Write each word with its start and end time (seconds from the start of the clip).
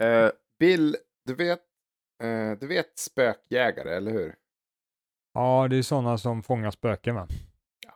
Eh, 0.00 0.30
Bill, 0.58 0.96
du 1.24 1.34
vet, 1.34 1.62
eh, 2.22 2.58
du 2.60 2.66
vet 2.66 2.98
spökjägare, 2.98 3.96
eller 3.96 4.10
hur? 4.12 4.36
Ja, 5.32 5.68
det 5.68 5.76
är 5.76 5.82
sådana 5.82 6.18
som 6.18 6.42
fångar 6.42 6.70
spöken 6.70 7.14
va? 7.14 7.28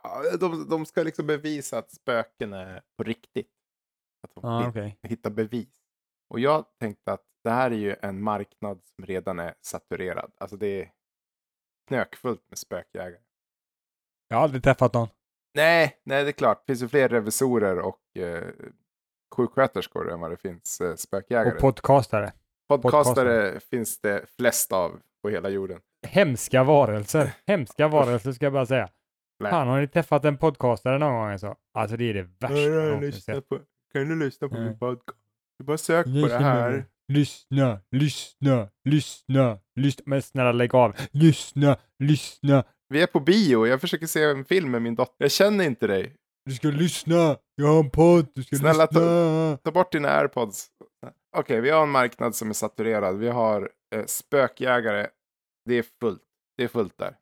Ja, 0.03 0.37
de, 0.39 0.69
de 0.69 0.85
ska 0.85 1.03
liksom 1.03 1.27
bevisa 1.27 1.77
att 1.77 1.91
spöken 1.91 2.53
är 2.53 2.81
på 2.97 3.03
riktigt. 3.03 3.51
Att 4.23 4.35
de 4.43 4.59
hit- 4.59 4.69
okej. 4.69 4.99
hittar 5.03 5.29
bevis. 5.29 5.69
Och 6.29 6.39
jag 6.39 6.65
tänkte 6.79 7.11
att 7.13 7.23
det 7.43 7.49
här 7.49 7.71
är 7.71 7.75
ju 7.75 7.95
en 8.01 8.21
marknad 8.21 8.81
som 8.95 9.05
redan 9.05 9.39
är 9.39 9.55
saturerad. 9.61 10.31
Alltså 10.37 10.57
det 10.57 10.81
är 10.81 10.91
knökfullt 11.87 12.49
med 12.49 12.57
spökjägare. 12.57 13.21
Jag 14.27 14.37
har 14.37 14.43
aldrig 14.43 14.63
träffat 14.63 14.93
någon. 14.93 15.07
Nej, 15.53 16.01
nej 16.03 16.23
det 16.23 16.29
är 16.29 16.33
klart. 16.33 16.57
Det 16.67 16.73
finns 16.73 16.83
ju 16.83 16.87
fler 16.87 17.09
revisorer 17.09 17.79
och 17.79 18.17
eh, 18.17 18.53
sjuksköterskor 19.35 20.11
än 20.11 20.19
vad 20.19 20.31
det 20.31 20.37
finns 20.37 20.81
eh, 20.81 20.95
spökjägare. 20.95 21.55
Och 21.55 21.61
podcastare. 21.61 22.33
Podcastare 22.67 23.59
finns 23.59 24.01
det 24.01 24.25
flest 24.37 24.71
av 24.71 24.99
på 25.23 25.29
hela 25.29 25.49
jorden. 25.49 25.79
Hemska 26.07 26.63
varelser. 26.63 27.33
Hemska 27.47 27.87
varelser 27.87 28.31
ska 28.31 28.45
jag 28.45 28.53
bara 28.53 28.65
säga. 28.65 28.89
Nej. 29.39 29.51
Fan, 29.51 29.67
har 29.67 29.81
ni 29.81 29.87
träffat 29.87 30.25
en 30.25 30.37
podcastare 30.37 30.97
någon 30.97 31.13
gång? 31.13 31.39
Så? 31.39 31.55
Alltså 31.73 31.97
det 31.97 32.09
är 32.09 32.13
det 32.13 32.27
värsta 32.39 32.55
jag 32.55 33.13
sett. 33.13 33.49
på, 33.49 33.59
kan 33.93 34.09
du 34.09 34.15
lyssna 34.25 34.49
på 34.49 34.55
min 34.55 34.79
podcast? 34.79 35.19
Du 35.59 35.65
bara 35.65 35.77
sök 35.77 36.07
Lyssna, 36.07 36.83
Lyssna, 37.07 37.79
lyssna, 37.91 38.69
lyssna, 38.83 39.59
lyssna. 39.75 40.03
Men 40.05 40.21
snälla 40.21 40.51
lägg 40.51 40.75
av. 40.75 40.95
Lyssna, 41.11 41.77
lyssna. 41.99 42.63
Vi 42.89 43.01
är 43.01 43.07
på 43.07 43.19
bio, 43.19 43.67
jag 43.67 43.81
försöker 43.81 44.07
se 44.07 44.23
en 44.23 44.45
film 44.45 44.71
med 44.71 44.81
min 44.81 44.95
dotter. 44.95 45.15
Jag 45.17 45.31
känner 45.31 45.65
inte 45.65 45.87
dig. 45.87 46.15
Du 46.45 46.53
ska 46.53 46.67
lyssna. 46.67 47.37
Jag 47.55 47.67
har 47.67 47.79
en 47.83 47.89
podd. 47.89 48.27
Du 48.33 48.43
ska 48.43 48.55
Snälla, 48.55 48.85
lyssna. 48.85 49.57
Ta 49.57 49.71
bort 49.71 49.91
dina 49.91 50.09
airpods. 50.09 50.67
Okej, 51.37 51.61
vi 51.61 51.69
har 51.69 51.83
en 51.83 51.89
marknad 51.89 52.35
som 52.35 52.49
är 52.49 52.53
saturerad. 52.53 53.17
Vi 53.17 53.27
har 53.27 53.71
eh, 53.95 54.05
spökjägare. 54.05 55.07
Det 55.65 55.75
är 55.75 55.85
fullt. 55.99 56.23
Det 56.57 56.63
är 56.63 56.67
fullt 56.67 56.97
där. 56.97 57.17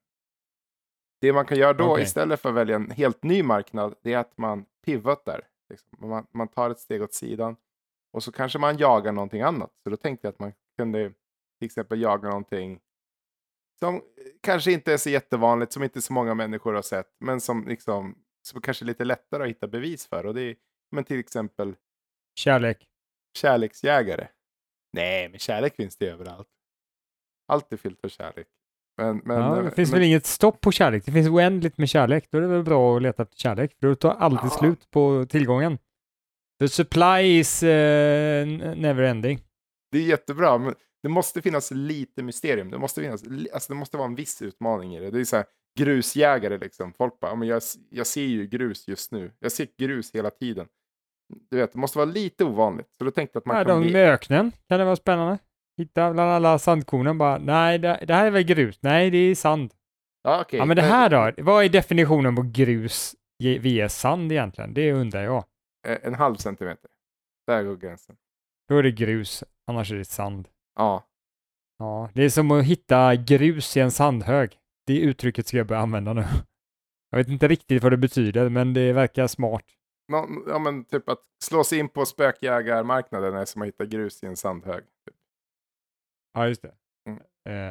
Det 1.22 1.34
man 1.34 1.46
kan 1.46 1.58
göra 1.58 1.74
då 1.74 1.92
Okej. 1.92 2.04
istället 2.04 2.42
för 2.42 2.50
att 2.50 2.56
välja 2.56 2.76
en 2.76 2.92
helt 2.92 3.24
ny 3.24 3.44
marknad, 3.44 3.96
det 4.04 4.14
är 4.14 4.18
att 4.18 4.38
man 4.38 4.66
pivotar. 4.86 5.48
Liksom. 5.70 6.10
Man, 6.10 6.28
man 6.34 6.48
tar 6.48 6.70
ett 6.70 6.80
steg 6.80 7.02
åt 7.02 7.14
sidan 7.14 7.56
och 8.14 8.24
så 8.24 8.32
kanske 8.32 8.60
man 8.60 8.78
jagar 8.78 9.12
någonting 9.12 9.42
annat. 9.42 9.72
Så 9.84 9.90
då 9.90 9.98
tänkte 9.98 10.28
jag 10.28 10.34
att 10.34 10.40
man 10.40 10.54
kunde 10.78 11.10
till 11.60 11.66
exempel 11.66 12.02
jaga 12.02 12.28
någonting 12.30 12.80
som 13.80 14.02
kanske 14.42 14.72
inte 14.72 14.94
är 14.94 14.98
så 14.98 15.10
jättevanligt, 15.10 15.74
som 15.74 15.84
inte 15.84 16.02
så 16.02 16.14
många 16.14 16.34
människor 16.34 16.74
har 16.74 16.82
sett, 16.82 17.16
men 17.20 17.42
som 17.42 17.68
liksom 17.68 18.23
som 18.48 18.62
kanske 18.62 18.84
är 18.86 18.88
lite 18.88 19.06
lättare 19.06 19.44
att 19.44 19.50
hitta 19.50 19.68
bevis 19.68 20.08
för. 20.08 20.26
Och 20.26 20.34
det 20.34 20.42
är 20.42 20.56
men 20.92 21.04
till 21.04 21.20
exempel 21.20 21.76
Kärlek. 22.40 22.88
kärleksjägare. 23.38 24.28
Nej, 24.94 25.30
men 25.30 25.40
kärlek 25.40 25.76
finns 25.76 25.98
det 25.98 26.08
överallt. 26.10 26.48
Allt 27.48 27.74
är 27.74 27.78
fyllt 27.78 28.06
av 28.06 28.10
kärlek. 28.10 28.48
Men, 28.98 29.18
men, 29.26 29.38
ja, 29.38 29.58
eh, 29.58 29.64
det 29.64 29.72
finns 29.72 29.92
men, 29.92 30.00
väl 30.00 30.08
inget 30.08 30.26
stopp 30.26 30.62
på 30.62 30.72
kärlek. 30.72 31.06
Det 31.06 31.12
finns 31.12 31.28
oändligt 31.28 31.78
med 31.78 31.90
kärlek. 31.90 32.28
Då 32.32 32.38
är 32.38 32.42
det 32.42 32.48
väl 32.48 32.64
bra 32.64 32.96
att 32.96 33.02
leta 33.02 33.24
efter 33.24 33.38
kärlek. 33.38 33.74
För 33.80 33.88
då 33.88 33.96
tar 33.96 34.12
alltid 34.12 34.50
Ja. 34.52 34.58
slut 34.60 34.92
på 34.92 35.26
tillgången. 35.30 35.78
The 36.60 36.68
supply 36.70 37.22
is 37.40 37.64
n- 37.64 38.58
never 38.78 39.04
ending. 39.04 39.40
Det 39.92 39.98
är 39.98 40.02
jättebra, 40.04 40.58
men 40.58 40.76
det 41.04 41.09
måste 41.09 41.42
finnas 41.42 41.72
lite 41.72 42.23
mysterium. 42.23 42.72
Det 42.72 42.78
måste, 42.78 43.02
finnas, 43.02 43.23
alltså 43.54 43.73
det 43.73 43.80
måste 43.80 43.98
vara 43.98 44.08
en 44.08 44.16
viss 44.16 44.42
utmaning 44.42 44.96
i 44.96 45.00
det. 45.00 45.12
Det 45.12 45.20
är 45.20 45.26
så 45.26 45.36
här 45.36 45.46
grusjägare 45.80 46.58
liksom. 46.58 46.94
Folk 46.94 47.20
bara, 47.20 47.32
"Ja, 47.32 47.36
men 47.36 47.48
jag, 47.48 47.62
jag 47.90 48.08
ser 48.08 48.22
ju 48.26 48.48
grus 48.48 48.88
just 48.88 49.12
nu. 49.12 49.31
Jag 49.40 49.52
ser 49.52 49.68
grus 49.78 50.16
hela 50.16 50.30
tiden. 50.30 50.68
Du 51.50 51.58
vet, 51.58 51.74
det 51.74 51.80
måste 51.80 51.98
vara 51.98 52.06
lite 52.12 52.44
ovanligt. 52.46 52.88
Så 52.98 53.04
då 53.04 53.12
tänkte 53.12 53.38
att 53.38 53.46
man 53.46 53.58
Ja, 53.58 53.64
kan 53.64 53.81
de 53.81 53.92
med 53.92 54.09
öknen 54.14 54.52
kan 54.70 54.80
det 54.80 54.86
vara 54.86 54.96
spännande. 54.96 55.38
Hitta 55.78 56.14
bland 56.14 56.30
alla 56.31 56.59
sandkornen 56.59 57.18
bara, 57.18 57.38
nej 57.38 57.80
det, 57.80 58.04
det 58.08 58.14
här 58.14 58.26
är 58.26 58.31
väl 58.31 58.44
grus? 58.44 58.80
Nej, 58.81 59.09
det 59.09 59.18
är 59.18 59.36
sand. 59.36 59.74
Ja, 60.24 60.42
okej. 60.42 60.58
Ja, 60.59 60.66
men 60.66 60.76
det 60.76 60.81
här 60.81 61.09
då? 61.09 61.44
Vad 61.44 61.66
är 61.66 61.70
definitionen 61.70 62.35
på 62.35 62.41
grus 62.41 63.16
via 63.40 63.90
sand 63.90 64.31
egentligen? 64.31 64.74
Det 64.74 64.94
undrar 64.94 65.24
jag. 65.24 65.44
Eh, 65.88 65.97
En 66.03 66.14
halv 66.16 66.35
centimeter. 66.35 66.90
Där 67.47 67.64
går 67.64 67.75
gränsen. 67.75 68.16
Då 68.70 68.78
är 68.78 68.84
det 68.84 68.91
grus, 68.91 69.44
annars 69.68 69.91
är 69.91 69.96
det 69.96 70.06
sand. 70.06 70.47
Ja. 70.75 71.07
Ja, 71.78 72.09
det 72.13 72.23
är 72.23 72.29
som 72.29 72.51
att 72.51 72.66
hitta 72.66 73.16
grus 73.16 73.78
i 73.78 73.79
en 73.79 73.91
sandhög. 73.91 74.57
Det 74.88 75.00
uttrycket 75.00 75.47
ska 75.47 75.57
jag 75.57 75.67
börja 75.67 75.81
använda 75.81 76.13
nu. 76.13 76.23
Jag 77.09 77.17
vet 77.17 77.28
inte 77.28 77.47
riktigt 77.47 77.84
vad 77.84 77.91
det 77.91 77.97
betyder, 77.97 78.50
men 78.50 78.73
det 78.73 78.94
verkar 78.94 79.28
smart. 79.28 79.63
Ja, 80.47 80.59
men 80.59 80.85
typ 80.85 81.09
att 81.09 81.19
slå 81.44 81.63
sig 81.63 81.79
in 81.79 81.89
på 81.89 82.06
spökjägarmarknaden 82.06 83.35
är 83.35 83.45
som 83.45 83.61
att 83.61 83.67
hitta 83.67 83.85
grus 83.85 84.23
i 84.23 84.25
en 84.25 84.38
sandhög. 84.38 84.84
Typ. 84.84 85.16
Ja, 86.34 86.47
just 86.47 86.61
det. 86.61 86.73
Mm. 87.09 87.19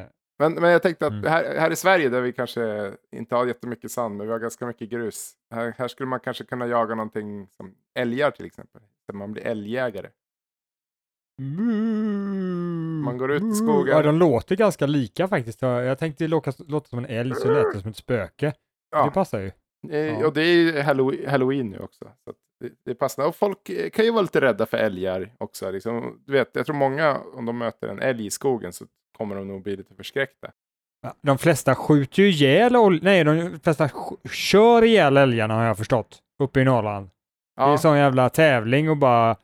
Eh, 0.01 0.07
Men, 0.39 0.53
men 0.53 0.71
jag 0.71 0.81
tänkte 0.81 1.05
att 1.07 1.11
Mm. 1.13 1.25
här, 1.25 1.55
här 1.59 1.71
i 1.71 1.75
Sverige 1.75 2.09
där 2.09 2.21
vi 2.21 2.33
kanske 2.33 2.93
inte 3.11 3.35
har 3.35 3.45
jättemycket 3.47 3.91
sand, 3.91 4.17
men 4.17 4.27
vi 4.27 4.31
har 4.33 4.39
ganska 4.39 4.65
mycket 4.65 4.89
grus. 4.89 5.33
Här, 5.55 5.73
här 5.77 5.87
skulle 5.87 6.07
man 6.07 6.19
kanske 6.19 6.43
kunna 6.45 6.67
jaga 6.67 6.95
någonting 6.95 7.47
som 7.47 7.75
älgar 7.93 8.31
till 8.31 8.45
exempel. 8.45 8.81
Så 9.05 9.15
man 9.15 9.31
blir 9.31 9.43
älgjägare. 9.43 10.09
Man 13.03 13.17
går 13.17 13.31
ut 13.31 13.43
i 13.43 13.55
skogen. 13.55 13.95
Ja, 13.95 14.01
de 14.01 14.17
låter 14.19 14.55
ganska 14.55 14.85
lika 14.85 15.27
faktiskt. 15.27 15.61
Jag 15.61 15.97
tänkte 15.99 16.27
låta, 16.27 16.51
låta 16.67 16.87
som 16.89 16.99
en 16.99 17.05
älg, 17.05 17.35
så 17.35 17.51
lät 17.53 17.73
det 17.73 17.79
som 17.79 17.89
ett 17.89 17.97
spöke. 17.97 18.45
Det 18.45 18.53
Ja, 18.97 19.11
passar 19.13 19.39
ju. 19.39 19.51
eh, 19.91 19.97
ja. 20.19 20.27
och 20.27 20.33
det 20.33 20.41
är 20.41 20.55
ju 20.55 20.71
Hallow- 20.81 21.27
halloween 21.29 21.69
nu 21.69 21.79
också. 21.79 22.05
Så 22.23 22.29
att 22.29 22.35
det, 22.59 22.69
det 22.85 22.95
passar. 22.95 23.27
Och 23.27 23.35
folk 23.35 23.69
eh, 23.69 23.89
kan 23.89 24.05
ju 24.05 24.11
vara 24.11 24.21
lite 24.21 24.41
rädda 24.41 24.65
för 24.65 24.77
älgar 24.77 25.31
också. 25.37 25.71
Liksom. 25.71 26.21
Du 26.25 26.33
vet, 26.33 26.49
jag 26.53 26.65
tror 26.65 26.75
många, 26.75 27.17
om 27.33 27.45
de 27.45 27.57
möter 27.57 27.87
en 27.87 27.99
älg 27.99 28.25
i 28.25 28.29
skogen 28.29 28.73
så 28.73 28.85
kommer 29.17 29.35
de 29.35 29.47
nog 29.47 29.63
bli 29.63 29.75
lite 29.75 29.95
förskräckta. 29.95 30.47
Ja, 31.01 31.13
De 31.21 31.37
flesta 31.37 31.75
skjuter 31.75 32.23
ju 32.23 32.29
ihjäl, 32.29 32.99
nej, 33.01 33.23
de 33.23 33.59
flesta 33.63 33.89
kör 34.31 34.83
ihjäl 34.83 35.17
älgarna 35.17 35.53
har 35.53 35.63
jag 35.63 35.77
förstått, 35.77 36.19
uppe 36.43 36.59
i 36.61 36.63
Norrland. 36.63 37.09
Det 37.55 37.61
är 37.61 37.65
Ja, 37.65 37.71
en 37.71 37.77
sån 37.79 37.97
jävla 37.97 38.29
tävling 38.29 38.89
och 38.89 38.97
bara 38.97 39.35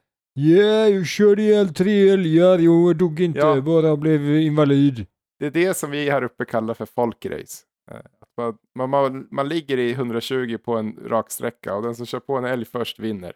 Yeah, 0.48 0.90
jag 0.90 1.06
körde 1.08 1.42
ihjäl 1.42 1.74
tre 1.74 2.10
älgar, 2.10 2.60
jag 2.60 2.98
dog 2.98 3.20
inte, 3.20 3.40
Ja. 3.40 3.62
bara 3.62 3.98
blev 3.98 4.22
invalid. 4.38 5.06
det 5.40 5.46
är 5.46 5.52
det 5.52 5.74
som 5.78 5.92
vi 5.92 6.10
här 6.10 6.24
uppe 6.24 6.46
kallar 6.46 6.74
för 6.74 6.86
folkrace. 6.86 7.66
Eh, 7.92 7.98
att 7.98 8.30
Man, 8.38 8.58
man, 8.76 8.90
man, 8.90 9.28
man 9.32 9.50
ligger 9.50 9.78
i 9.78 9.92
120 9.92 10.58
på 10.58 10.78
en 10.78 11.00
rak 11.10 11.32
sträcka 11.32 11.76
och 11.76 11.84
den 11.84 11.96
som 11.96 12.06
kör 12.06 12.20
på 12.20 12.38
en 12.38 12.46
älg 12.46 12.66
först 12.66 13.00
vinner. 13.00 13.34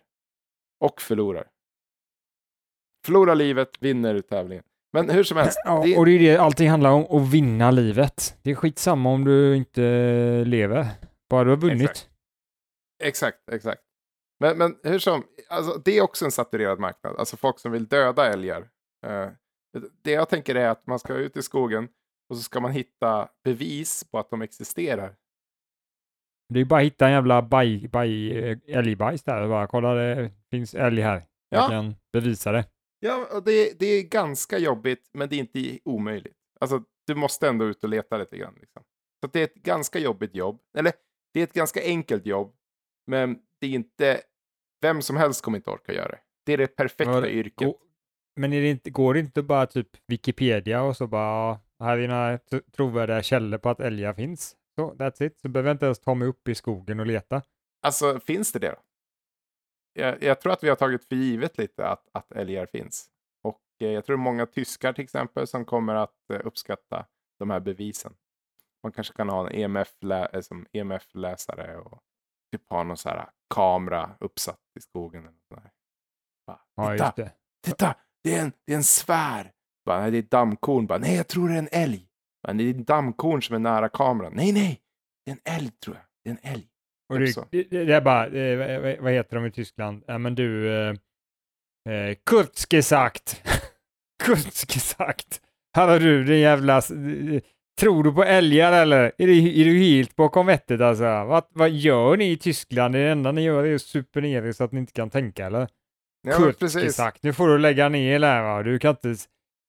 Och 0.79 1.01
förlorar. 1.01 1.47
Förlorar 3.05 3.35
livet, 3.35 3.69
vinner 3.79 4.21
tävlingen. 4.21 4.63
Men 4.93 5.09
hur 5.09 5.23
som 5.23 5.37
helst. 5.37 5.59
Ja, 5.65 5.83
det, 5.85 5.97
och 5.97 6.05
det 6.05 6.11
är 6.11 6.19
det 6.19 6.37
allting 6.37 6.69
handlar 6.69 6.91
om, 6.91 7.05
att 7.21 7.33
vinna 7.33 7.71
livet. 7.71 8.37
Det 8.41 8.51
är 8.51 8.55
skitsamma 8.55 9.09
om 9.09 9.23
du 9.25 9.55
inte 9.55 9.81
lever, 10.45 10.87
bara 11.29 11.43
du 11.43 11.49
har 11.49 11.57
vunnit. 11.57 11.81
Exakt. 11.89 12.09
Exakt, 13.03 13.37
exakt. 13.51 13.81
Men, 14.39 14.57
men 14.57 14.75
hur 14.83 14.99
som, 14.99 15.23
alltså, 15.49 15.81
det 15.85 15.97
är 15.97 16.01
också 16.01 16.25
en 16.25 16.31
saturerad 16.31 16.79
marknad. 16.79 17.15
Alltså 17.17 17.37
folk 17.37 17.59
som 17.59 17.71
vill 17.71 17.87
döda 17.87 18.33
älgar. 18.33 18.69
Eh, 19.05 19.29
det 20.03 20.11
jag 20.11 20.29
tänker 20.29 20.55
är 20.55 20.69
att 20.69 20.87
man 20.87 20.99
ska 20.99 21.13
ut 21.13 21.37
i 21.37 21.41
skogen 21.41 21.87
och 22.29 22.37
så 22.37 22.43
ska 22.43 22.59
man 22.59 22.71
hitta 22.71 23.29
bevis 23.43 24.03
på 24.11 24.19
att 24.19 24.29
de 24.29 24.41
existerar. 24.41 25.15
Det 26.53 26.59
är 26.59 26.65
bara 26.65 26.79
att 26.79 26.85
hitta 26.85 27.05
en 27.05 27.11
jävla 27.11 27.41
baj, 27.41 27.87
baj, 27.87 28.37
eh, 28.37 28.57
älgbajs 28.67 29.23
där 29.23 29.41
och 29.41 29.49
bara 29.49 29.67
kolla 29.67 29.93
det 29.93 30.31
finns 30.51 30.75
älg 30.75 31.01
här. 31.01 31.23
Jag 31.49 31.63
Ja. 31.63 31.67
kan 31.69 31.95
bevisa 32.13 32.51
det. 32.51 32.65
Ja, 32.99 33.41
det, 33.45 33.79
det 33.79 33.85
är 33.85 34.03
ganska 34.03 34.57
jobbigt, 34.57 35.09
men 35.13 35.29
det 35.29 35.35
är 35.35 35.39
inte 35.39 35.79
omöjligt. 35.85 36.37
Alltså, 36.59 36.83
du 37.07 37.15
måste 37.15 37.47
ändå 37.47 37.65
ut 37.65 37.83
och 37.83 37.89
leta 37.89 38.17
lite 38.17 38.37
grann. 38.37 38.55
Liksom. 38.59 38.83
Så 39.23 39.27
det 39.33 39.39
är 39.39 39.43
ett 39.43 39.53
ganska 39.55 39.99
jobbigt 39.99 40.35
jobb. 40.35 40.61
Eller, 40.77 40.93
det 41.33 41.39
är 41.39 41.43
ett 41.43 41.53
ganska 41.53 41.81
enkelt 41.83 42.25
jobb, 42.25 42.55
men 43.07 43.39
det 43.63 43.67
är 43.67 43.75
inte... 43.75 44.21
Vem 44.81 45.01
som 45.01 45.17
helst 45.17 45.41
kommer 45.41 45.57
inte 45.57 45.69
orka 45.69 45.93
göra 45.93 46.07
det. 46.07 46.19
Det 46.45 46.53
är 46.53 46.57
det 46.57 46.67
perfekta 46.67 47.21
det- 47.21 47.31
yrket. 47.31 47.67
gå- 47.67 47.79
Men 48.35 48.53
är 48.53 48.61
det 48.61 48.69
inte, 48.69 48.89
går 48.89 49.13
det 49.13 49.19
inte 49.19 49.43
bara 49.43 49.65
typ 49.65 49.89
Wikipedia 50.07 50.83
och 50.83 50.97
så 50.97 51.07
bara, 51.07 51.21
ja, 51.79 51.85
här 51.85 51.97
är 51.97 52.07
några 52.07 52.37
tro- 52.37 52.61
trovärdiga 52.71 53.23
källor 53.23 53.57
på 53.57 53.69
att 53.69 53.79
älgar 53.79 54.13
finns. 54.13 54.55
Så, 54.75 54.93
that's 54.93 55.23
it. 55.23 55.39
Så 55.41 55.49
behöver 55.49 55.69
jag 55.69 55.75
inte 55.75 55.85
ens 55.85 55.99
ta 55.99 56.13
mig 56.13 56.27
upp 56.27 56.47
i 56.47 56.55
skogen 56.55 56.99
och 56.99 57.05
leta. 57.05 57.41
Alltså, 57.81 58.19
finns 58.19 58.51
det 58.51 58.59
det 58.59 58.69
då? 58.69 58.77
Jag, 59.93 60.23
jag 60.23 60.41
tror 60.41 60.53
att 60.53 60.63
vi 60.63 60.69
har 60.69 60.75
tagit 60.75 61.05
för 61.05 61.15
givet 61.15 61.57
lite 61.57 61.87
att, 61.87 62.09
att 62.11 62.31
älgar 62.31 62.65
finns. 62.65 63.07
Och 63.43 63.61
eh, 63.79 63.87
jag 63.91 64.05
tror 64.05 64.17
många 64.17 64.45
tyskar 64.45 64.93
till 64.93 65.03
exempel 65.03 65.47
som 65.47 65.65
kommer 65.65 65.95
att 65.95 66.29
eh, 66.33 66.39
uppskatta 66.43 67.05
de 67.39 67.49
här 67.49 67.59
bevisen. 67.59 68.13
Man 68.83 68.91
kanske 68.91 69.13
kan 69.13 69.29
ha 69.29 69.49
en 69.49 69.55
EMF-lä- 69.55 70.29
eh, 70.33 70.41
som 70.41 70.65
EMF-läsare 70.73 71.77
och 71.77 71.99
typ 72.57 72.69
ha 72.69 72.83
någon 72.83 72.97
så 72.97 73.09
här 73.09 73.29
kamera 73.55 74.17
uppsatt 74.19 74.59
i 74.79 74.81
skogen. 74.81 75.21
Eller. 75.23 75.69
Bara, 76.47 76.59
Ja, 76.75 76.91
titta, 76.93 77.13
det. 77.15 77.31
titta, 77.65 77.95
det 78.23 78.35
är 78.35 78.41
en, 78.41 78.51
det 78.65 78.73
är 78.73 78.77
en 78.77 78.83
svär. 78.83 79.51
Bara, 79.85 80.01
nej, 80.01 80.11
det 80.11 80.17
är 80.17 80.23
ett 80.23 80.31
dammkorn. 80.31 80.87
Bara, 80.87 80.99
nej, 80.99 81.15
jag 81.15 81.27
tror 81.27 81.49
det 81.49 81.53
är 81.55 81.59
en 81.59 81.69
älg. 81.71 82.07
Bara, 82.43 82.53
det 82.53 82.63
är 82.63 82.69
ett 82.69 82.87
dammkorn 82.87 83.41
som 83.41 83.55
är 83.55 83.59
nära 83.59 83.89
kameran. 83.89 84.33
Nej, 84.35 84.51
nej, 84.51 84.81
det 85.25 85.31
är 85.31 85.35
en 85.35 85.55
älg 85.55 85.71
tror 85.71 85.95
jag. 85.95 86.05
Det 86.23 86.29
är 86.29 86.31
en 86.45 86.53
älg. 86.53 86.67
Och 87.09 87.19
det, 87.19 87.67
det, 87.69 87.85
det 87.85 87.95
är 87.95 88.01
bara, 88.01 88.25
eh, 88.27 89.01
vad- 89.01 89.11
heter 89.13 89.35
de 89.35 89.45
i 89.45 89.51
Tyskland? 89.51 90.03
Ja 90.07 90.17
men 90.17 90.35
du, 90.35 90.73
eh, 90.73 90.95
eh, 91.89 92.17
kurz 92.25 92.65
gesagt. 92.65 93.41
Kurtske 94.23 94.79
sagt. 94.79 95.41
Hallå 95.75 95.99
du, 95.99 96.23
din 96.23 96.39
jävla... 96.39 96.81
Tror 97.79 98.03
du 98.03 98.13
på 98.13 98.23
älgar 98.23 98.73
eller? 98.73 99.11
Är 99.17 99.27
du, 99.27 99.61
är 99.61 99.65
du 99.65 99.79
helt 99.79 100.15
bakom 100.15 100.45
vettet 100.45 100.81
alltså? 100.81 101.03
Vad, 101.03 101.43
vad 101.49 101.69
gör 101.69 102.17
ni 102.17 102.31
i 102.31 102.37
Tyskland? 102.37 102.95
Det 102.95 102.99
enda 102.99 103.31
ni 103.31 103.41
gör 103.41 103.63
är 103.63 103.75
att 103.75 103.81
super 103.81 104.21
ner 104.21 104.43
er 104.45 104.51
så 104.51 104.63
att 104.63 104.71
ni 104.71 104.79
inte 104.79 104.93
kan 104.93 105.09
tänka 105.09 105.45
eller? 105.45 105.67
Ja, 106.27 106.37
Kurtske 106.37 106.59
precis. 106.59 106.95
sagt. 106.95 107.23
Nu 107.23 107.33
får 107.33 107.47
du 107.47 107.57
lägga 107.57 107.89
ner 107.89 108.19
där 108.19 108.41
va. 108.43 108.63
Du 108.63 108.79
kan 108.79 108.89
inte 108.89 109.15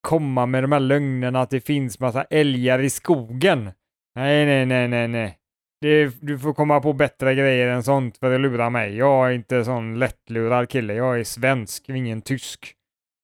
komma 0.00 0.46
med 0.46 0.64
de 0.64 0.72
här 0.72 0.80
lögnerna 0.80 1.40
att 1.40 1.50
det 1.50 1.60
finns 1.60 2.00
massa 2.00 2.24
älgar 2.24 2.78
i 2.78 2.90
skogen. 2.90 3.70
Nej, 4.14 4.46
nej, 4.46 4.66
nej, 4.66 4.88
nej, 4.88 5.08
nej. 5.08 5.38
Det, 5.80 6.14
du 6.20 6.38
får 6.38 6.54
komma 6.54 6.80
på 6.80 6.92
bättre 6.92 7.34
grejer 7.34 7.68
än 7.68 7.82
sånt 7.82 8.18
för 8.18 8.34
att 8.34 8.40
lura 8.40 8.70
mig. 8.70 8.96
Jag 8.96 9.26
är 9.28 9.32
inte 9.32 9.64
sån 9.64 9.98
lättlurad 9.98 10.68
kille. 10.68 10.94
Jag 10.94 11.20
är 11.20 11.24
svensk, 11.24 11.88
ingen 11.88 12.22
tysk. 12.22 12.74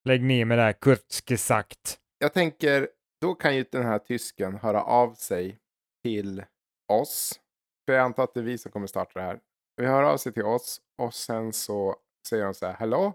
Lägg 0.04 0.22
ner 0.22 0.44
med 0.44 0.58
det 0.58 0.62
här 0.62 0.72
Kurtske 0.72 1.36
sagt. 1.36 1.98
Jag 2.18 2.34
tänker, 2.34 2.88
då 3.20 3.34
kan 3.34 3.56
ju 3.56 3.64
den 3.72 3.82
här 3.82 3.98
tysken 3.98 4.54
höra 4.54 4.82
av 4.82 5.14
sig 5.14 5.58
till 6.02 6.44
oss. 6.92 7.40
För 7.86 7.92
jag 7.92 8.04
antar 8.04 8.24
att 8.24 8.34
det 8.34 8.40
är 8.40 8.44
vi 8.44 8.58
som 8.58 8.72
kommer 8.72 8.86
starta 8.86 9.20
det 9.20 9.26
här. 9.26 9.40
Vi 9.76 9.86
hör 9.86 10.02
av 10.02 10.16
sig 10.16 10.32
till 10.32 10.44
oss 10.44 10.80
och 10.98 11.14
sen 11.14 11.52
så 11.52 11.96
säger 12.28 12.44
de 12.44 12.54
så 12.54 12.66
här, 12.66 12.72
hallå, 12.72 13.12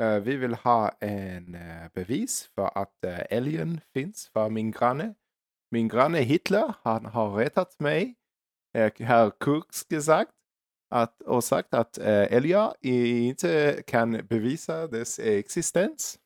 eh, 0.00 0.18
vi 0.18 0.36
vill 0.36 0.54
ha 0.54 0.88
en 1.00 1.54
eh, 1.54 1.88
bevis 1.94 2.50
för 2.54 2.78
att 2.78 3.04
eh, 3.04 3.20
älgen 3.30 3.80
finns 3.94 4.28
för 4.28 4.50
min 4.50 4.70
granne. 4.70 5.14
Min 5.70 5.88
granne 5.88 6.18
Hitler, 6.18 6.74
han 6.82 7.06
har 7.06 7.36
retat 7.36 7.80
mig, 7.80 8.14
herr 8.74 9.30
Kurz 9.40 9.84
gesagt, 9.84 10.30
att, 10.94 11.22
och 11.22 11.44
sagt 11.44 11.74
att 11.74 11.98
älgar 11.98 12.74
inte 12.80 13.82
kan 13.86 14.26
bevisa 14.26 14.86
dess 14.86 15.18
existens. 15.18 16.18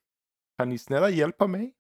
Kan 0.59 0.69
ni 0.69 0.79
snälla 0.79 1.11
hjälpa 1.11 1.47
mig? 1.47 1.75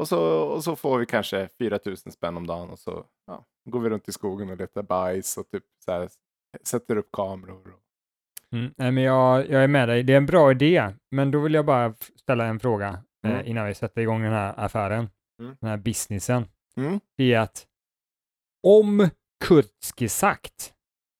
Och 0.00 0.08
så, 0.08 0.20
och 0.42 0.64
så 0.64 0.76
får 0.76 0.98
vi 0.98 1.06
kanske 1.06 1.48
4000 1.58 2.12
spänn 2.12 2.36
om 2.36 2.46
dagen 2.46 2.70
och 2.70 2.78
så 2.78 3.04
ja, 3.26 3.44
går 3.70 3.80
vi 3.80 3.88
runt 3.90 4.08
i 4.08 4.12
skogen 4.12 4.50
och 4.50 4.56
letar 4.56 4.82
bajs 4.82 5.36
och 5.36 5.50
typ 5.50 5.64
så 5.84 5.92
här, 5.92 6.08
sätter 6.64 6.96
upp 6.96 7.08
kameror. 7.12 7.74
Och... 7.74 7.80
Mm, 8.56 8.74
nej, 8.76 8.92
men 8.92 9.02
jag, 9.04 9.48
jag 9.50 9.64
är 9.64 9.68
med 9.68 9.88
dig. 9.88 10.02
Det 10.02 10.12
är 10.12 10.16
en 10.16 10.26
bra 10.26 10.50
idé, 10.50 10.88
men 11.10 11.30
då 11.30 11.40
vill 11.40 11.54
jag 11.54 11.64
bara 11.66 11.94
ställa 12.16 12.44
en 12.46 12.60
fråga 12.60 13.02
Mm. 13.24 13.36
eh, 13.36 13.50
innan 13.50 13.66
vi 13.66 13.74
sätter 13.74 14.00
igång 14.00 14.22
den 14.22 14.32
här 14.32 14.54
affären, 14.56 15.10
Mm. 15.42 15.56
den 15.60 15.70
här 15.70 15.76
businessen. 15.76 16.44
Mm. 16.76 17.00
Det 17.16 17.32
är 17.34 17.40
att 17.40 17.66
om 18.66 19.08
Kurtske 19.44 20.08
sagt, 20.08 20.72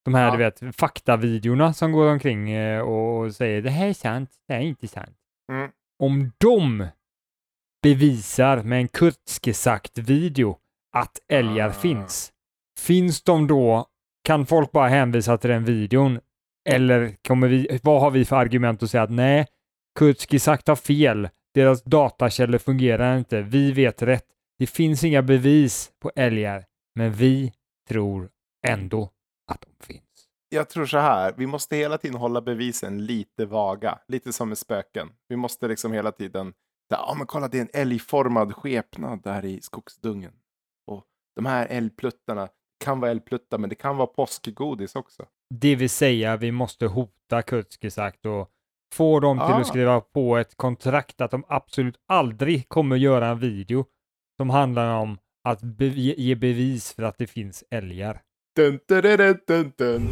de 0.05 0.15
här 0.15 0.25
Ja. 0.25 0.31
du 0.31 0.39
vet, 0.39 0.77
faktavideorna 0.77 1.73
som 1.73 1.93
går 1.93 2.11
omkring 2.11 2.51
eh, 2.51 2.81
och 2.83 3.35
säger 3.35 3.63
det 3.63 3.71
här 3.71 3.89
är 3.89 3.93
sant, 3.93 4.31
det 4.49 4.55
här 4.55 4.61
är 4.61 4.65
inte 4.65 4.89
sant. 4.89 5.17
Mm. 5.53 5.71
Om 6.03 6.33
de 6.39 6.87
bevisar 7.83 8.63
med 8.63 8.81
en 8.81 8.89
Kurtske 8.89 9.55
sagt 9.55 9.99
video 9.99 10.57
att 10.93 11.19
älgar 11.29 11.69
Ah. 11.69 11.73
finns, 11.73 12.33
finns 12.79 13.23
de 13.23 13.47
då, 13.47 13.87
kan 14.25 14.47
folk 14.47 14.73
bara 14.73 14.89
hänvisa 14.89 15.39
till 15.39 15.51
den 15.51 15.65
videon? 15.65 16.21
Eller 16.69 17.15
kommer 17.29 17.49
vi, 17.49 17.81
vad 17.83 18.01
har 18.01 18.11
vi 18.11 18.25
för 18.25 18.37
argument 18.37 18.83
att 18.83 18.91
säga 18.91 19.03
att 19.03 19.11
nej, 19.11 19.47
Kurtske 19.99 20.41
sagt 20.41 20.69
har 20.69 20.77
fel, 20.77 21.29
deras 21.55 21.83
datakällor 21.83 22.59
fungerar 22.59 23.19
inte, 23.19 23.43
vi 23.43 23.73
vet 23.73 24.03
rätt, 24.03 24.27
det 24.59 24.67
finns 24.67 25.05
inga 25.05 25.23
bevis 25.23 25.91
på 26.03 26.11
älgar, 26.17 26.65
men 26.95 27.13
vi 27.13 27.53
tror 27.89 28.31
ändå 28.67 29.11
att 29.53 29.61
de 29.61 29.87
finns. 29.87 30.03
Jag 30.49 30.69
tror 30.69 30.87
så 30.87 30.99
här, 30.99 31.35
vi 31.37 31.47
måste 31.47 31.77
hela 31.77 31.99
tiden 31.99 32.17
hålla 32.17 32.41
bevisen 32.41 33.07
lite 33.07 33.47
vaga. 33.47 33.99
Lite 34.09 34.33
som 34.33 34.49
med 34.49 34.59
spöken. 34.59 35.09
Vi 35.29 35.37
måste 35.37 35.69
liksom 35.69 35.93
hela 35.93 36.13
tiden, 36.13 36.53
ja 36.91 37.15
men 37.19 37.27
kolla 37.27 37.49
det 37.49 37.59
är 37.59 37.63
en 37.63 37.69
älgformad 37.73 38.53
skepnad 38.55 39.23
där 39.23 39.45
i 39.45 39.61
skogsdungen. 39.61 40.33
Och 40.87 41.05
de 41.37 41.47
här 41.47 41.67
älgpluttarna 41.67 42.49
kan 42.85 43.01
vara 43.01 43.11
älgpluttar 43.11 43.59
men 43.59 43.71
det 43.71 43.77
kan 43.77 43.97
vara 43.97 44.07
påskgodis 44.07 44.95
också. 44.97 45.27
Det 45.55 45.77
vill 45.77 45.91
säga, 45.91 46.37
vi 46.37 46.53
måste 46.53 46.87
hota 46.87 47.43
Kurtske 47.43 47.91
sagt 47.91 48.27
och 48.27 48.51
få 48.95 49.21
dem 49.21 49.39
till 49.39 49.43
Ah. 49.45 49.61
att 49.61 49.67
skriva 49.67 50.01
på 50.01 50.37
ett 50.37 50.57
kontrakt 50.57 51.21
att 51.21 51.31
de 51.31 51.45
absolut 51.49 51.97
aldrig 52.09 52.69
kommer 52.69 52.97
göra 52.97 53.29
en 53.29 53.39
video 53.39 53.85
som 54.37 54.51
handlar 54.51 54.95
om 54.97 55.19
att 55.49 55.61
bevi- 55.63 56.15
ge 56.19 56.35
bevis 56.35 56.93
för 56.93 57.03
att 57.03 57.19
det 57.19 57.27
finns 57.27 57.65
älgar. 57.71 58.23
Dun, 58.57 58.79
dun, 59.47 59.73
dun. 59.79 60.09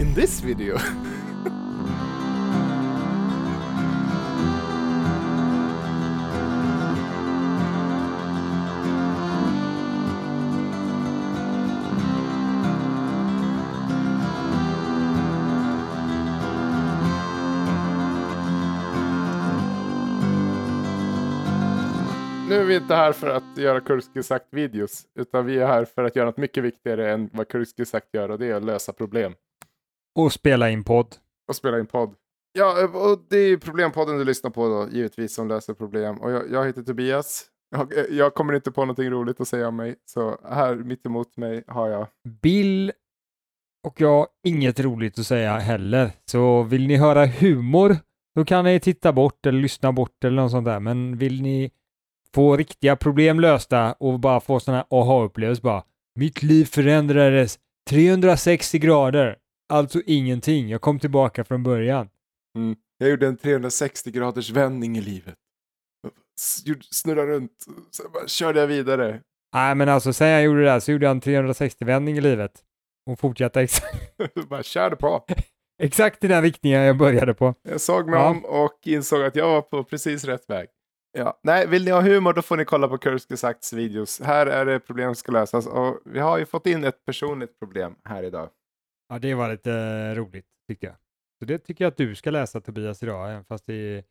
In 0.00 0.14
this 0.14 0.42
video. 0.44 0.76
Nu 22.58 22.62
är 22.64 22.66
vi 22.68 22.76
inte 22.76 22.94
här 22.94 23.12
för 23.12 23.30
att 23.30 23.58
göra 23.58 23.80
Kurski 23.80 24.22
sagt 24.22 24.46
videos, 24.50 25.06
utan 25.14 25.46
vi 25.46 25.58
är 25.58 25.66
här 25.66 25.84
för 25.84 26.04
att 26.04 26.16
göra 26.16 26.26
något 26.26 26.36
mycket 26.36 26.64
viktigare 26.64 27.12
än 27.12 27.30
vad 27.32 27.48
Kurski 27.48 27.84
sagt 27.84 28.14
gör 28.14 28.28
och 28.28 28.38
det 28.38 28.46
är 28.46 28.54
att 28.54 28.64
lösa 28.64 28.92
problem 28.92 29.34
Och 30.14 30.32
spela 30.32 30.70
in 30.70 30.84
podd. 30.84 31.16
och 31.48 31.56
spela 31.56 31.78
in 31.78 31.86
podd. 31.86 32.14
Ja, 32.52 32.88
och 32.94 33.26
det 33.30 33.36
är 33.36 33.48
ju 33.48 33.58
problempodden 33.58 34.18
du 34.18 34.24
lyssnar 34.24 34.50
på 34.50 34.68
då, 34.68 34.88
givetvis, 34.92 35.34
som 35.34 35.48
löser 35.48 35.74
problem. 35.74 36.16
Och 36.20 36.30
jag, 36.30 36.50
jag 36.50 36.66
heter 36.66 36.82
Tobias. 36.82 37.46
Jag, 37.70 37.92
jag 38.10 38.34
kommer 38.34 38.52
inte 38.54 38.72
på 38.72 38.80
någonting 38.80 39.10
roligt 39.10 39.40
att 39.40 39.48
säga 39.48 39.68
om 39.68 39.76
mig, 39.76 39.96
så 40.04 40.38
här 40.50 40.74
mitt 40.74 41.06
emot 41.06 41.36
mig 41.36 41.64
har 41.66 41.88
jag 41.88 42.06
Bill 42.42 42.92
och 43.86 44.00
jag 44.00 44.08
har 44.08 44.26
inget 44.44 44.80
roligt 44.80 45.18
att 45.18 45.26
säga 45.26 45.58
heller. 45.58 46.10
Så 46.24 46.62
vill 46.62 46.86
ni 46.86 46.96
höra 46.96 47.26
humor, 47.26 47.96
då 48.34 48.44
kan 48.44 48.64
ni 48.64 48.80
titta 48.80 49.12
bort 49.12 49.46
eller 49.46 49.60
lyssna 49.60 49.92
bort 49.92 50.24
eller 50.24 50.42
något 50.42 50.50
sånt 50.50 50.64
där. 50.66 50.80
Men 50.80 51.18
vill 51.18 51.42
ni 51.42 51.70
få 52.34 52.56
riktiga 52.56 52.96
problem 52.96 53.40
lösta 53.40 53.92
och 53.92 54.20
bara 54.20 54.40
få 54.40 54.60
sådana 54.60 54.78
här 54.90 54.98
aha-upplevelser 55.00 55.62
bara. 55.62 55.82
Mitt 56.18 56.42
liv 56.42 56.64
förändrades 56.64 57.58
360 57.90 58.78
grader. 58.78 59.36
Alltså 59.72 60.00
ingenting. 60.06 60.68
Jag 60.68 60.80
kom 60.80 60.98
tillbaka 60.98 61.44
från 61.44 61.62
början. 61.62 62.08
Mm. 62.56 62.76
Jag 62.98 63.10
gjorde 63.10 63.26
en 63.26 63.36
360 63.36 64.10
graders 64.10 64.50
vändning 64.50 64.98
i 64.98 65.00
livet. 65.00 65.34
Snurrade 66.90 67.26
runt, 67.32 67.52
sen 67.96 68.06
bara 68.12 68.26
körde 68.28 68.60
jag 68.60 68.66
vidare. 68.66 69.20
Nej, 69.54 69.74
men 69.74 69.88
alltså 69.88 70.12
sen 70.12 70.28
jag 70.28 70.42
gjorde 70.42 70.60
det 70.60 70.66
där 70.66 70.80
så 70.80 70.92
gjorde 70.92 71.06
jag 71.06 71.10
en 71.10 71.20
360-vändning 71.20 72.18
i 72.18 72.20
livet. 72.20 72.52
Och 73.10 73.18
fortsatte 73.18 73.60
exakt, 73.60 74.16
bara 74.48 74.62
körde 74.62 74.96
på. 74.96 75.24
exakt 75.82 76.24
i 76.24 76.28
den 76.28 76.42
riktningen 76.42 76.82
jag 76.82 76.98
började 76.98 77.34
på. 77.34 77.54
Jag 77.62 77.80
såg 77.80 78.08
mig 78.08 78.20
Ja. 78.20 78.28
om 78.30 78.44
och 78.44 78.78
insåg 78.86 79.22
att 79.22 79.36
jag 79.36 79.48
var 79.48 79.62
på 79.62 79.84
precis 79.84 80.24
rätt 80.24 80.50
väg. 80.50 80.68
Ja. 81.12 81.40
Nej, 81.42 81.66
vill 81.66 81.84
ni 81.84 81.90
ha 81.90 82.00
humor 82.00 82.32
då 82.32 82.42
får 82.42 82.56
ni 82.56 82.64
kolla 82.64 82.88
på 82.88 82.98
Kurski 82.98 83.36
Sakts 83.36 83.72
videos. 83.72 84.20
Här 84.20 84.46
är 84.46 84.66
det 84.66 84.80
problem 84.80 85.08
som 85.08 85.14
ska 85.14 85.32
lösas 85.32 85.66
och 85.66 86.00
vi 86.04 86.18
har 86.18 86.38
ju 86.38 86.46
fått 86.46 86.66
in 86.66 86.84
ett 86.84 87.04
personligt 87.04 87.58
problem 87.58 87.96
här 88.04 88.22
idag. 88.22 88.50
Ja, 89.08 89.18
det 89.18 89.34
var 89.34 89.50
lite 89.50 89.72
eh, 89.72 90.14
roligt 90.14 90.46
tyckte 90.68 90.86
jag. 90.86 90.94
Så 91.38 91.44
det 91.44 91.58
tycker 91.58 91.84
jag 91.84 91.90
att 91.90 91.96
du 91.96 92.14
ska 92.14 92.30
läsa 92.30 92.60
Tobias 92.60 93.02
idag, 93.02 93.30
även 93.30 93.44
fast 93.44 93.66
det 93.66 93.74
är 93.74 94.04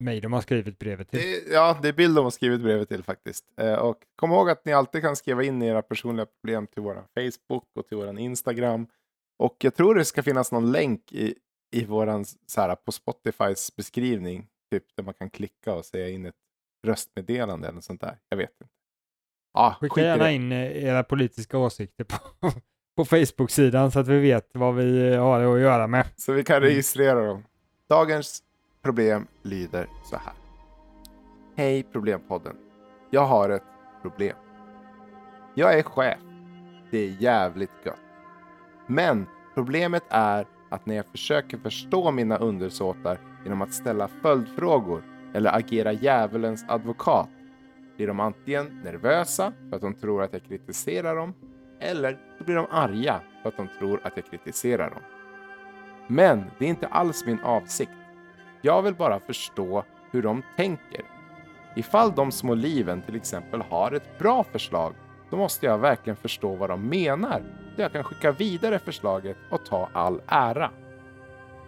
mig 0.00 0.20
de 0.20 0.32
har 0.32 0.40
skrivit 0.40 0.78
brevet 0.78 1.10
till. 1.10 1.18
Det, 1.18 1.52
ja, 1.52 1.78
det 1.82 1.88
är 1.88 1.92
Bill 1.92 2.14
de 2.14 2.24
har 2.24 2.30
skrivit 2.30 2.60
brevet 2.60 2.88
till 2.88 3.02
faktiskt. 3.02 3.44
Eh, 3.60 3.74
och 3.74 3.96
kom 4.16 4.32
ihåg 4.32 4.50
att 4.50 4.64
ni 4.64 4.72
alltid 4.72 5.02
kan 5.02 5.16
skriva 5.16 5.42
in 5.42 5.62
era 5.62 5.82
personliga 5.82 6.26
problem 6.26 6.66
till 6.66 6.82
vår 6.82 7.04
Facebook 7.14 7.64
och 7.74 7.86
till 7.86 7.96
vår 7.96 8.18
Instagram. 8.18 8.86
Och 9.38 9.56
jag 9.60 9.74
tror 9.74 9.94
det 9.94 10.04
ska 10.04 10.22
finnas 10.22 10.52
någon 10.52 10.72
länk 10.72 11.12
i, 11.12 11.34
i 11.76 11.84
våran, 11.84 12.24
så 12.24 12.60
här, 12.60 12.74
på 12.74 12.92
Spotifys 12.92 13.76
beskrivning, 13.76 14.46
typ 14.70 14.84
där 14.96 15.04
man 15.04 15.14
kan 15.14 15.30
klicka 15.30 15.74
och 15.74 15.84
säga 15.84 16.08
in 16.08 16.26
ett 16.26 16.34
röstmeddelande 16.86 17.68
eller 17.68 17.80
sånt 17.80 18.00
där. 18.00 18.18
Jag 18.28 18.36
vet 18.36 18.50
inte. 18.50 18.72
Ja, 19.54 19.76
Skicka 19.80 20.00
gärna 20.00 20.30
in 20.30 20.52
eh, 20.52 20.84
era 20.84 21.02
politiska 21.04 21.58
åsikter 21.58 22.04
på, 22.04 22.16
på 22.96 23.04
Facebook-sidan 23.04 23.90
så 23.90 23.98
att 24.00 24.08
vi 24.08 24.18
vet 24.20 24.50
vad 24.52 24.74
vi 24.74 25.12
eh, 25.12 25.22
har 25.22 25.40
att 25.56 25.60
göra 25.60 25.86
med. 25.86 26.06
Så 26.16 26.32
vi 26.32 26.44
kan 26.44 26.56
Mm. 26.56 26.68
registrera 26.68 27.24
dem. 27.26 27.44
Dagens 27.88 28.42
problem 28.82 29.26
lyder 29.42 29.86
så 30.10 30.16
här. 30.16 30.32
Hej 31.56 31.82
Problempodden. 31.82 32.56
Jag 33.10 33.24
har 33.26 33.50
ett 33.50 33.62
problem. 34.02 34.36
Jag 35.54 35.78
är 35.78 35.82
chef. 35.82 36.18
Det 36.90 36.98
är 36.98 37.16
jävligt 37.22 37.70
gött. 37.84 37.98
Men 38.86 39.26
problemet 39.54 40.02
är 40.08 40.46
att 40.70 40.86
när 40.86 40.94
jag 40.94 41.06
försöker 41.06 41.58
förstå 41.58 42.10
mina 42.10 42.36
undersåtar 42.36 43.20
genom 43.44 43.62
att 43.62 43.72
ställa 43.72 44.08
följdfrågor 44.08 45.02
eller 45.34 45.56
agera 45.56 45.92
djävulens 45.92 46.64
advokat 46.68 47.28
blir 47.96 48.06
de 48.06 48.20
antingen 48.20 48.80
nervösa 48.84 49.52
för 49.68 49.76
att 49.76 49.82
de 49.82 49.94
tror 49.94 50.22
att 50.22 50.32
jag 50.32 50.44
kritiserar 50.44 51.16
dem 51.16 51.34
eller 51.80 52.18
så 52.38 52.44
blir 52.44 52.54
de 52.54 52.66
arga 52.70 53.20
för 53.42 53.48
att 53.48 53.56
de 53.56 53.68
tror 53.78 54.00
att 54.04 54.16
jag 54.16 54.26
kritiserar 54.26 54.90
dem. 54.90 55.02
Men 56.06 56.44
det 56.58 56.64
är 56.64 56.68
inte 56.68 56.86
alls 56.86 57.26
min 57.26 57.40
avsikt. 57.40 57.92
Jag 58.62 58.82
vill 58.82 58.94
bara 58.94 59.20
förstå 59.20 59.84
hur 60.10 60.22
de 60.22 60.42
tänker. 60.56 61.04
Ifall 61.76 62.14
de 62.14 62.32
små 62.32 62.54
liven 62.54 63.02
till 63.02 63.16
exempel 63.16 63.62
har 63.62 63.92
ett 63.92 64.18
bra 64.18 64.44
förslag, 64.44 64.94
då 65.30 65.36
måste 65.36 65.66
jag 65.66 65.78
verkligen 65.78 66.16
förstå 66.16 66.54
vad 66.54 66.70
de 66.70 66.88
menar. 66.88 67.42
Så 67.76 67.82
jag 67.82 67.92
kan 67.92 68.04
skicka 68.04 68.32
vidare 68.32 68.78
förslaget 68.78 69.36
och 69.50 69.64
ta 69.64 69.88
all 69.92 70.20
ära. 70.26 70.70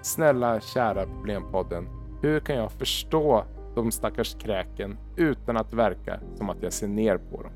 Snälla 0.02 0.60
kära 0.60 1.06
Problempodden, 1.06 1.88
hur 2.22 2.40
kan 2.40 2.56
jag 2.56 2.72
förstå 2.72 3.44
de 3.74 3.90
stackars 3.92 4.34
kräken 4.34 4.98
utan 5.16 5.56
att 5.56 5.74
verka 5.74 6.20
som 6.34 6.50
att 6.50 6.62
jag 6.62 6.72
ser 6.72 6.88
ner 6.88 7.16
på 7.18 7.42
dem? 7.42 7.52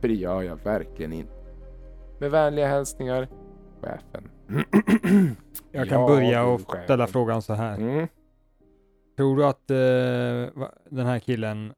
För 0.00 0.08
det 0.08 0.14
gör 0.14 0.42
jag 0.42 0.56
verkligen 0.56 1.12
inte. 1.12 1.32
Med 2.20 2.30
vänliga 2.30 2.66
hälsningar, 2.68 3.28
chefen. 3.80 4.30
Jag 5.72 5.88
kan 5.88 6.00
Ja, 6.00 6.06
börja 6.06 6.44
och 6.44 6.60
chefen. 6.70 6.84
ställa 6.84 7.06
frågan 7.06 7.42
så 7.42 7.54
här. 7.54 7.76
Mm. 7.78 8.08
Tror 9.16 9.36
du 9.36 9.44
att 9.46 9.70
va- 10.54 10.72
den 10.90 11.06
här 11.06 11.18
killen, 11.18 11.72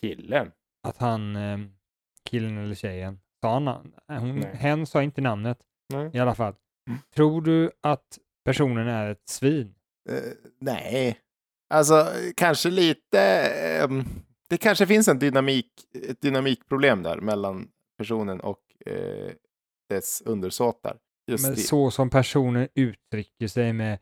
Killen. 0.00 0.50
att 0.88 0.98
han, 0.98 1.36
eh, 1.36 1.58
killen 2.30 2.58
eller 2.58 2.74
tjejen, 2.74 3.18
sa 3.42 3.56
eh, 4.12 4.18
Hon, 4.20 4.42
hen 4.52 4.86
sa 4.86 5.02
inte 5.02 5.20
namnet 5.20 5.58
Nej. 5.92 6.10
i 6.12 6.18
alla 6.18 6.34
fall. 6.34 6.54
Mm. 6.88 6.98
Tror 7.14 7.42
du 7.42 7.70
att 7.80 8.18
personen 8.44 8.88
är 8.88 9.10
ett 9.10 9.28
svin? 9.28 9.74
Eh, 10.10 10.32
nej, 10.60 11.18
alltså 11.74 12.06
kanske 12.36 12.70
lite. 12.70 13.20
ehm, 13.20 14.04
det 14.48 14.58
kanske 14.58 14.86
finns 14.86 15.08
en 15.08 15.18
dynamik, 15.18 15.66
ett 16.08 16.20
dynamikproblem 16.20 17.02
där 17.02 17.20
mellan 17.20 17.68
personen 17.98 18.40
och 18.40 18.60
eh, 18.86 19.30
dess 19.88 20.22
undersåtar. 20.26 20.98
Just 21.30 21.44
Men 21.44 21.54
det. 21.54 21.60
så 21.60 21.90
som 21.90 22.10
personen 22.10 22.68
uttrycker 22.74 23.48
sig 23.48 23.72
med 23.72 23.98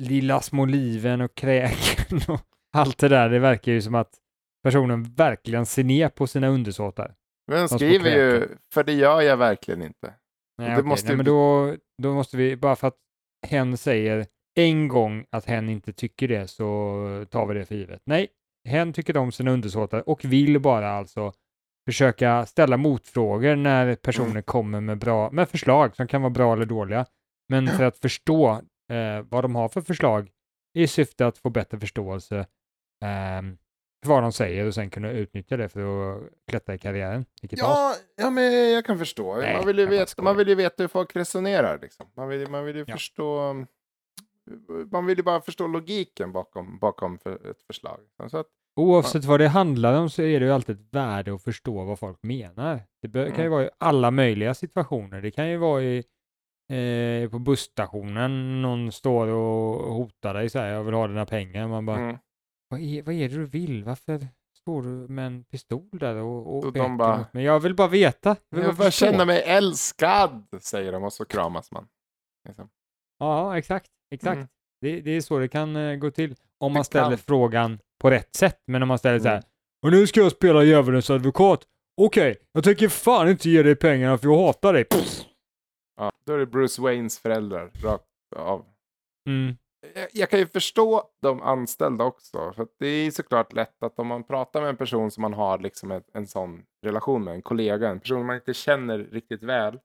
lilla 0.00 0.40
små 0.40 0.64
liven 0.64 1.20
och 1.20 1.34
kräken 1.34 2.20
och 2.28 2.40
allt 2.72 2.98
det 2.98 3.08
där, 3.08 3.28
det 3.28 3.38
verkar 3.38 3.72
ju 3.72 3.82
som 3.82 3.94
att 3.94 4.14
personen 4.62 5.02
verkligen 5.02 5.66
ser 5.66 5.84
ner 5.84 6.08
på 6.08 6.26
sina 6.26 6.48
undersåtar. 6.48 7.14
Men 7.46 7.60
de 7.60 7.68
skriver 7.68 8.10
ju, 8.10 8.48
för 8.72 8.84
det 8.84 8.92
gör 8.92 9.20
jag 9.20 9.36
verkligen 9.36 9.82
inte. 9.82 10.14
Nej, 10.58 10.72
okej. 10.72 10.84
måste 10.84 11.08
Nej, 11.08 11.16
men 11.16 11.26
då, 11.26 11.74
då 12.02 12.14
måste 12.14 12.36
vi, 12.36 12.56
bara 12.56 12.76
för 12.76 12.88
att 12.88 12.98
hen 13.46 13.76
säger 13.76 14.26
en 14.54 14.88
gång 14.88 15.26
att 15.30 15.44
hen 15.44 15.68
inte 15.68 15.92
tycker 15.92 16.28
det 16.28 16.48
så 16.48 17.26
tar 17.30 17.46
vi 17.46 17.54
det 17.54 17.64
för 17.64 17.74
givet. 17.74 18.02
Nej, 18.06 18.28
hen 18.68 18.92
tycker 18.92 19.16
om 19.16 19.32
sina 19.32 19.50
undersåtar 19.50 20.08
och 20.08 20.24
vill 20.24 20.60
bara 20.60 20.90
alltså 20.90 21.32
försöka 21.88 22.46
ställa 22.46 22.76
motfrågor 22.76 23.56
när 23.56 23.94
personer 23.94 24.30
Mm. 24.30 24.42
kommer 24.42 24.80
med, 24.80 24.98
bra, 24.98 25.30
med 25.30 25.48
förslag 25.48 25.96
som 25.96 26.06
kan 26.06 26.22
vara 26.22 26.30
bra 26.30 26.52
eller 26.52 26.66
dåliga. 26.66 27.06
Men 27.48 27.68
för 27.68 27.84
att 27.88 27.98
förstå 27.98 28.50
eh, 28.92 29.22
vad 29.28 29.44
de 29.44 29.54
har 29.54 29.68
för 29.68 29.80
förslag 29.80 30.30
i 30.78 30.86
syfte 30.86 31.26
att 31.26 31.38
få 31.38 31.50
bättre 31.50 31.80
förståelse 31.80 32.46
för 33.04 33.58
vad 34.06 34.22
de 34.22 34.32
säger 34.32 34.66
och 34.66 34.74
sen 34.74 34.90
kunna 34.90 35.10
utnyttja 35.10 35.56
det 35.56 35.68
för 35.68 35.80
att 36.16 36.22
klättra 36.50 36.74
i 36.74 36.78
karriären. 36.78 37.24
Ja, 37.40 37.94
ja, 38.16 38.30
men 38.30 38.70
jag 38.70 38.84
kan 38.84 38.98
förstå. 38.98 39.36
Nej, 39.36 39.56
man, 39.56 39.66
vill 39.66 39.78
ju 39.78 39.86
veta, 39.86 40.22
man 40.22 40.36
vill 40.36 40.48
ju 40.48 40.54
veta 40.54 40.82
hur 40.82 40.88
folk 40.88 41.16
resonerar. 41.16 41.78
Liksom. 41.82 42.06
Man, 42.16 42.28
vill, 42.28 42.48
man 42.50 42.64
vill 42.64 42.76
ju 42.76 42.84
Ja. 42.86 42.94
förstå. 42.94 43.54
Man 44.92 45.06
vill 45.06 45.18
ju 45.18 45.24
bara 45.24 45.40
förstå 45.40 45.66
logiken 45.66 46.32
bakom, 46.32 46.78
bakom 46.78 47.18
för 47.18 47.50
ett 47.50 47.62
förslag. 47.66 48.00
Så 48.30 48.38
att, 48.38 48.46
Oavsett 48.76 49.24
vad 49.24 49.40
det 49.40 49.48
handlar 49.48 50.00
om 50.00 50.10
så 50.10 50.22
är 50.22 50.40
det 50.40 50.46
ju 50.46 50.52
alltid 50.52 50.76
ett 50.80 50.94
värde 50.94 51.34
att 51.34 51.42
förstå 51.42 51.84
vad 51.84 51.98
folk 51.98 52.22
menar. 52.22 52.80
Det 53.02 53.12
kan 53.12 53.22
ju 53.24 53.30
Mm. 53.40 53.50
vara 53.50 53.64
i 53.64 53.70
alla 53.78 54.10
möjliga 54.10 54.54
situationer. 54.54 55.22
Det 55.22 55.30
kan 55.30 55.48
ju 55.50 55.56
vara 55.56 55.82
i, 55.82 55.96
eh, 56.72 57.30
på 57.30 57.38
busstationen, 57.38 58.62
någon 58.62 58.92
står 58.92 59.26
och 59.26 59.94
hotar 59.94 60.34
dig 60.34 60.50
så 60.50 60.58
här, 60.58 60.68
jag 60.68 60.84
vill 60.84 60.94
ha 60.94 61.06
dina 61.08 61.26
pengar. 61.26 61.68
Man 61.68 61.86
bara, 61.86 61.96
mm. 61.98 62.16
Vad, 62.68 62.80
är, 62.80 63.02
vad 63.02 63.14
är 63.14 63.28
det 63.28 63.34
du 63.34 63.46
vill? 63.46 63.84
Varför 63.84 64.26
står 64.58 64.82
du 64.82 64.88
med 64.88 65.26
en 65.26 65.44
pistol 65.44 65.88
där 65.92 66.16
och, 66.16 66.56
och 66.56 66.64
Och 66.64 66.72
de 66.72 66.96
bara, 66.96 67.18
mot 67.18 67.32
mig? 67.32 67.44
Jag 67.44 67.60
vill 67.60 67.74
bara 67.74 67.88
veta. 67.88 68.28
Jag 68.48 68.56
vill 68.56 68.64
Jag 68.66 68.74
bara 68.74 68.78
bara 68.78 68.84
förstå." 68.90 69.06
känna 69.06 69.24
mig 69.24 69.42
älskad, 69.42 70.46
säger 70.60 70.92
de 70.92 71.04
och 71.04 71.12
så 71.12 71.24
kramas 71.24 71.72
man. 71.72 71.88
Liksom. 72.48 72.68
Ja, 73.18 73.58
exakt. 73.58 73.90
Exakt. 74.10 74.36
Mm. 74.36 74.48
Det, 74.80 75.00
det 75.00 75.10
är 75.10 75.20
så 75.20 75.38
det 75.38 75.48
kan 75.48 75.76
eh, 75.76 75.96
gå 75.96 76.10
till. 76.10 76.34
Om 76.58 76.72
Det 76.72 76.78
man 76.78 76.84
ställer 76.84 77.08
kan. 77.08 77.18
frågan 77.18 77.78
på 78.00 78.10
rätt 78.10 78.34
sätt. 78.34 78.62
Men 78.66 78.82
om 78.82 78.88
man 78.88 78.98
ställer 78.98 79.18
så 79.18 79.28
här, 79.28 79.36
Mm. 79.36 79.44
och 79.94 80.00
nu 80.00 80.06
ska 80.06 80.20
jag 80.20 80.32
spela 80.32 80.62
djävulens 80.64 81.10
advokat. 81.10 81.64
Okej, 82.00 82.36
jag 82.52 82.64
tänker 82.64 82.88
fan 82.88 83.28
inte 83.28 83.50
ge 83.50 83.62
dig 83.62 83.76
pengarna 83.76 84.18
för 84.18 84.28
jag 84.28 84.38
hatar 84.46 84.72
dig. 84.72 84.84
Pff. 84.84 85.22
Ja, 85.96 86.12
då 86.26 86.32
är 86.32 86.38
det 86.38 86.46
Bruce 86.46 86.82
Waynes 86.82 87.18
föräldrar 87.18 87.70
rakt 87.82 88.04
av. 88.36 88.64
Mm. 89.28 89.56
Eh, 89.94 90.06
jag, 90.12 90.30
kan 90.30 90.38
ju 90.38 90.46
förstå 90.46 91.02
de 91.22 91.42
anställda 91.42 92.04
också. 92.04 92.52
För 92.52 92.62
att 92.62 92.74
det 92.78 92.86
är 92.86 93.10
såklart 93.10 93.52
lätt 93.52 93.82
att 93.82 93.98
om 93.98 94.06
man 94.06 94.24
pratar 94.24 94.60
med 94.60 94.70
en 94.70 94.76
person 94.76 95.10
som 95.10 95.22
man 95.22 95.34
har 95.34 95.58
liksom 95.58 95.90
en, 95.90 96.02
en 96.12 96.26
sån 96.26 96.62
relation 96.82 97.24
med, 97.24 97.34
en 97.34 97.42
kollega, 97.42 97.88
en 97.88 98.00
person 98.00 98.26
man 98.26 98.36
inte 98.36 98.54
känner 98.54 98.98
riktigt 98.98 99.42
väl. 99.42 99.78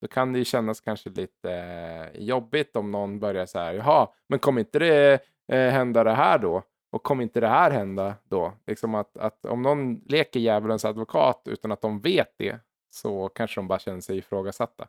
Då 0.00 0.08
kan 0.08 0.32
det 0.32 0.38
ju 0.38 0.44
kännas 0.44 0.80
kanske 0.80 1.10
lite 1.10 1.52
eh, 1.52 2.20
jobbigt 2.22 2.76
om 2.76 2.90
någon 2.90 3.20
börjar 3.20 3.46
så 3.46 3.58
här, 3.58 3.74
jaha, 3.74 4.08
men 4.28 4.38
kommer 4.38 4.60
inte 4.60 4.78
det 4.78 5.20
eh, 5.52 5.70
hända 5.70 6.04
det 6.04 6.12
här 6.12 6.38
då? 6.38 6.62
Och 6.92 7.02
kommer 7.02 7.22
inte 7.22 7.40
det 7.40 7.48
här 7.48 7.70
hända 7.70 8.14
då? 8.24 8.52
Liksom 8.66 8.94
att, 8.94 9.16
att 9.16 9.44
om 9.44 9.62
någon 9.62 9.94
leker 9.94 10.40
djävulens 10.40 10.84
advokat 10.84 11.42
utan 11.44 11.72
att 11.72 11.80
de 11.80 12.00
vet 12.00 12.34
det 12.38 12.60
så 12.90 13.28
kanske 13.28 13.60
de 13.60 13.68
bara 13.68 13.78
känner 13.78 14.00
sig 14.00 14.18
ifrågasatta. 14.18 14.88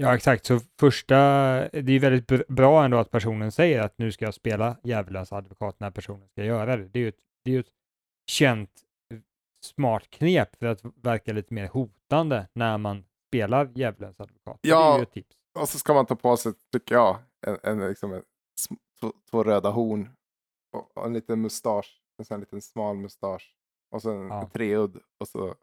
Ja, 0.00 0.14
exakt. 0.14 0.46
Så 0.46 0.60
första, 0.80 1.14
det 1.72 1.92
är 1.92 2.00
väldigt 2.00 2.26
br- 2.30 2.44
bra 2.52 2.84
ändå 2.84 2.98
att 2.98 3.10
personen 3.10 3.52
säger 3.52 3.80
att 3.82 3.98
nu 3.98 4.12
ska 4.12 4.24
jag 4.24 4.34
spela 4.34 4.76
djävulens 4.82 5.32
advokat 5.32 5.80
när 5.80 5.90
personen 5.90 6.28
ska 6.28 6.44
göra 6.44 6.76
det. 6.76 6.88
Det 6.88 6.98
är 6.98 7.02
ju 7.02 7.08
ett, 7.08 7.18
det 7.44 7.54
är 7.56 7.60
ett 7.60 7.70
känt 8.30 8.70
eh, 9.14 9.20
smart 9.64 10.10
knep 10.10 10.56
för 10.56 10.66
att 10.66 10.80
verka 11.02 11.32
lite 11.32 11.54
mer 11.54 11.68
hotande 11.68 12.48
när 12.52 12.78
man 12.78 13.04
spelar 13.28 13.70
djävulens 13.74 14.20
advokat. 14.20 14.54
Så 14.54 14.58
Det 14.62 14.68
är 14.68 14.72
Ja. 14.72 14.96
ju 14.96 15.02
ett 15.02 15.12
tips. 15.12 15.36
Och 15.58 15.68
så 15.68 15.78
ska 15.78 15.94
man 15.94 16.06
ta 16.06 16.16
på 16.16 16.36
sig, 16.36 16.52
tycker 16.72 16.94
jag, 16.94 17.18
en, 17.46 17.58
en, 17.62 17.88
liksom 17.88 18.12
en, 18.12 18.22
två, 19.00 19.12
två 19.30 19.44
röda 19.44 19.70
horn 19.70 20.08
och, 20.94 21.06
en 21.06 21.12
liten 21.12 21.40
mustasch. 21.40 22.00
En 22.18 22.24
sån 22.24 22.40
liten 22.40 22.62
smal 22.62 22.96
mustasch. 22.96 23.54
Och 23.90 24.02
så 24.02 24.10
en 24.10 24.26
Ja. 24.28 24.50
treudd. 24.52 24.96
Och 25.20 25.28
så, 25.28 25.54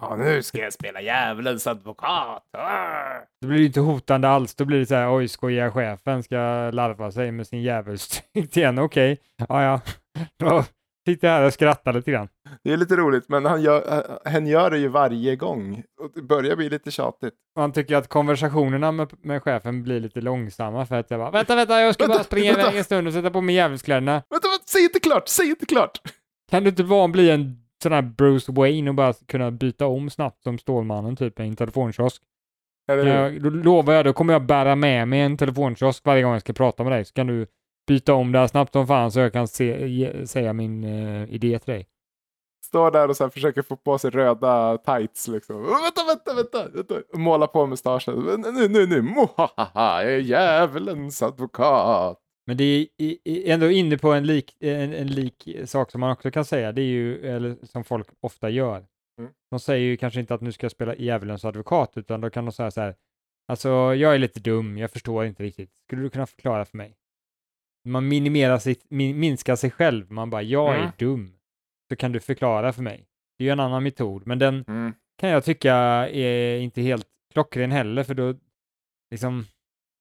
ja 0.00 0.16
nu 0.18 0.42
ska 0.42 0.58
jag 0.58 0.72
spela 0.72 1.00
djävulens 1.00 1.66
advokat. 1.66 2.42
Ah! 2.58 3.14
Då 3.40 3.48
blir 3.48 3.58
det 3.58 3.64
inte 3.64 3.80
hotande 3.80 4.28
alls. 4.28 4.54
Då 4.54 4.64
blir 4.64 4.78
det 4.78 4.86
så 4.86 4.94
här, 4.94 5.14
oj, 5.16 5.28
skojar 5.28 5.70
chefen 5.70 6.22
ska 6.22 6.36
larva 6.72 7.10
sig 7.12 7.32
med 7.32 7.46
sin 7.46 7.62
djävulsdryck 7.62 8.56
igen. 8.56 8.78
Okej, 8.78 9.18
ja, 9.48 9.62
ja. 9.62 9.80
Då 10.38 10.64
sitter 11.08 11.28
jag 11.28 11.34
här 11.34 11.46
och 11.46 11.52
skrattar 11.52 11.92
lite 11.92 12.10
grann. 12.10 12.28
Det 12.64 12.72
är 12.72 12.76
lite 12.76 12.96
roligt, 12.96 13.24
men 13.28 13.44
han 13.44 13.62
gör, 13.62 13.98
äh, 14.24 14.32
hen 14.32 14.46
gör 14.46 14.70
det 14.70 14.78
ju 14.78 14.88
varje 14.88 15.36
gång. 15.36 15.82
Och 16.00 16.10
det 16.14 16.22
börjar 16.22 16.56
bli 16.56 16.68
lite 16.70 16.90
tjatigt. 16.90 17.34
Man 17.58 17.72
tycker 17.72 17.96
att 17.96 18.08
konversationerna 18.08 18.92
med, 18.92 19.10
med 19.22 19.42
chefen 19.42 19.82
blir 19.82 20.00
lite 20.00 20.20
långsamma 20.20 20.86
för 20.86 20.94
att 21.00 21.10
jag 21.10 21.20
bara, 21.20 21.30
vänta, 21.30 21.56
vänta, 21.56 21.80
jag 21.80 21.94
ska 21.94 22.04
bara 22.06 22.08
Vänta, 22.12 22.24
springa 22.24 22.52
vänta. 22.52 22.66
iväg 22.68 22.78
en 22.78 22.84
stund 22.84 23.06
och 23.06 23.12
sätta 23.14 23.30
på 23.30 23.40
mig 23.40 23.54
djävulskläderna. 23.54 24.12
Vänta, 24.30 24.48
vänta, 24.48 24.64
säg 24.66 24.82
inte 24.82 25.00
klart, 25.00 25.28
säg 25.28 25.46
inte 25.50 25.66
klart! 25.66 25.98
Kan 26.50 26.62
du 26.64 26.70
inte 26.70 26.84
bara 26.84 27.08
bli 27.08 27.30
en 27.30 27.56
sån 27.82 27.92
här 27.92 28.02
Bruce 28.02 28.52
Wayne 28.52 28.90
och 28.90 28.94
bara 28.94 29.12
kunna 29.12 29.50
byta 29.50 29.86
om 29.86 30.10
snabbt 30.10 30.42
som 30.42 30.58
Stålmannen 30.58 31.16
typ 31.16 31.40
i 31.40 31.42
en 31.42 31.56
telefonkiosk? 31.56 32.22
Jag, 32.86 33.42
då 33.42 33.50
lovar 33.50 33.94
jag, 33.94 34.04
då 34.04 34.12
kommer 34.12 34.32
jag 34.32 34.46
bära 34.46 34.76
med 34.76 35.08
mig 35.08 35.20
en 35.20 35.36
telefonkiosk 35.36 36.06
varje 36.06 36.22
gång 36.22 36.32
jag 36.32 36.40
ska 36.40 36.52
prata 36.52 36.82
med 36.82 36.92
dig. 36.92 37.04
Så 37.04 37.14
kan 37.14 37.26
du 37.26 37.46
byta 37.88 38.14
om 38.14 38.32
det 38.32 38.38
här 38.38 38.46
snabbt 38.46 38.72
som 38.72 38.86
fan 38.86 39.12
så 39.12 39.20
jag 39.20 39.32
kan 39.32 39.48
se, 39.48 39.86
ge, 39.86 40.26
säga 40.26 40.52
min 40.52 40.84
eh, 40.84 41.34
idé 41.34 41.58
till 41.58 41.72
dig. 41.72 41.88
Står 42.64 42.90
där 42.90 43.08
och 43.08 43.16
så 43.16 43.30
försöker 43.30 43.62
få 43.62 43.76
på 43.76 43.98
sig 43.98 44.10
röda 44.10 44.78
tights 44.78 45.28
liksom. 45.28 45.62
Vänta, 45.62 46.04
vänta, 46.06 46.34
vänta, 46.34 46.68
vänta. 46.68 46.94
Måla 47.18 47.46
på 47.46 47.66
mustaschen. 47.66 48.42
Nu, 48.54 48.68
nu, 48.68 48.86
nu, 48.86 49.02
mohahaha, 49.02 50.02
jag 50.02 50.12
är 50.12 50.18
djävulens 50.18 51.22
advokat. 51.22 52.21
Men 52.46 52.56
det 52.56 52.88
är 52.98 53.16
ändå 53.52 53.70
inne 53.70 53.98
på 53.98 54.12
en 54.12 54.26
lik, 54.26 54.56
en, 54.60 54.94
en 54.94 55.06
lik 55.06 55.48
sak 55.64 55.90
som 55.90 56.00
man 56.00 56.10
också 56.12 56.30
kan 56.30 56.44
säga, 56.44 56.72
det 56.72 56.82
är 56.82 56.86
ju, 56.86 57.26
eller 57.26 57.56
som 57.62 57.84
folk 57.84 58.06
ofta 58.20 58.50
gör. 58.50 58.86
Mm. 59.18 59.30
De 59.50 59.60
säger 59.60 59.84
ju 59.86 59.96
kanske 59.96 60.20
inte 60.20 60.34
att 60.34 60.40
nu 60.40 60.52
ska 60.52 60.64
jag 60.64 60.72
spela 60.72 60.96
djävulens 60.96 61.44
advokat, 61.44 61.92
utan 61.96 62.20
då 62.20 62.30
kan 62.30 62.44
de 62.44 62.52
säga 62.52 62.70
så 62.70 62.80
här, 62.80 62.94
alltså 63.48 63.68
jag 63.94 64.14
är 64.14 64.18
lite 64.18 64.40
dum, 64.40 64.78
jag 64.78 64.90
förstår 64.90 65.24
inte 65.24 65.42
riktigt, 65.42 65.70
skulle 65.86 66.02
du 66.02 66.10
kunna 66.10 66.26
förklara 66.26 66.64
för 66.64 66.76
mig? 66.76 66.96
Man 67.88 68.08
minimerar 68.08 68.58
sitt, 68.58 68.84
min, 68.88 69.18
minskar 69.20 69.56
sig 69.56 69.70
själv, 69.70 70.10
man 70.12 70.30
bara, 70.30 70.42
jag 70.42 70.74
Mm. 70.74 70.86
är 70.86 70.92
dum, 70.98 71.34
så 71.90 71.96
kan 71.96 72.12
du 72.12 72.20
förklara 72.20 72.72
för 72.72 72.82
mig. 72.82 73.06
Det 73.38 73.44
är 73.44 73.46
ju 73.46 73.52
en 73.52 73.60
annan 73.60 73.82
metod, 73.82 74.26
men 74.26 74.38
den 74.38 74.64
Mm. 74.68 74.92
kan 75.18 75.28
jag 75.30 75.44
tycka 75.44 75.74
är 76.08 76.58
inte 76.58 76.82
helt 76.82 77.06
klockren 77.32 77.70
heller, 77.72 78.04
för 78.04 78.14
då 78.14 78.34
liksom, 79.10 79.44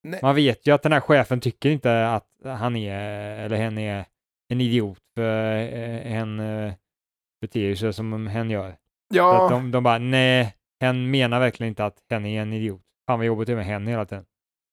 Nej. 0.03 0.19
man 0.23 0.35
vet 0.35 0.67
ju 0.67 0.71
att 0.73 0.83
den 0.83 0.91
här 0.93 0.99
chefen 0.99 1.39
tycker 1.39 1.69
inte 1.69 2.07
att 2.09 2.27
han 2.45 2.75
är, 2.75 2.99
eller 3.39 3.57
hen 3.57 3.77
är 3.77 4.05
en 4.49 4.61
idiot, 4.61 4.99
för 5.15 5.55
eh, 5.55 6.11
hen 6.11 6.39
eh, 6.39 6.73
beter 7.41 7.75
sig 7.75 7.93
som 7.93 8.27
hen 8.27 8.49
gör. 8.49 8.71
Så 8.71 8.77
Ja, 9.17 9.43
att 9.45 9.49
de, 9.51 9.71
de 9.71 9.83
bara, 9.83 9.97
nej, 9.97 10.55
hen 10.81 11.11
menar 11.11 11.39
verkligen 11.39 11.67
inte 11.69 11.85
att 11.85 12.03
hen 12.09 12.25
är 12.25 12.41
en 12.41 12.53
idiot. 12.53 12.81
Fan 13.07 13.19
vad 13.19 13.25
jobbigt 13.25 13.47
det 13.47 13.51
är 13.53 13.55
med 13.57 13.65
hen 13.65 13.87
hela 13.87 14.05
tiden. 14.05 14.25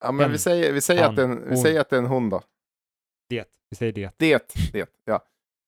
ja 0.05 0.13
men 0.13 0.17
vi 0.27 0.33
hen, 0.33 0.39
säger, 0.39 0.73
vi, 0.73 0.81
säger 0.81 1.03
han, 1.03 1.11
att 1.11 1.17
det 1.17 1.23
är 1.23 1.27
en, 1.27 1.43
vi 1.43 1.49
hon. 1.49 1.57
säger 1.57 1.81
att 1.81 1.91
det 1.91 1.97
är 1.97 2.01
en 2.01 2.07
hon 2.07 2.31
då. 2.31 2.43
Det, 3.29 3.45
vi 3.71 3.77
säger 3.77 3.93
det. 3.93 4.11
Det, 4.19 4.55
det, 4.73 4.89
ja. 5.05 5.15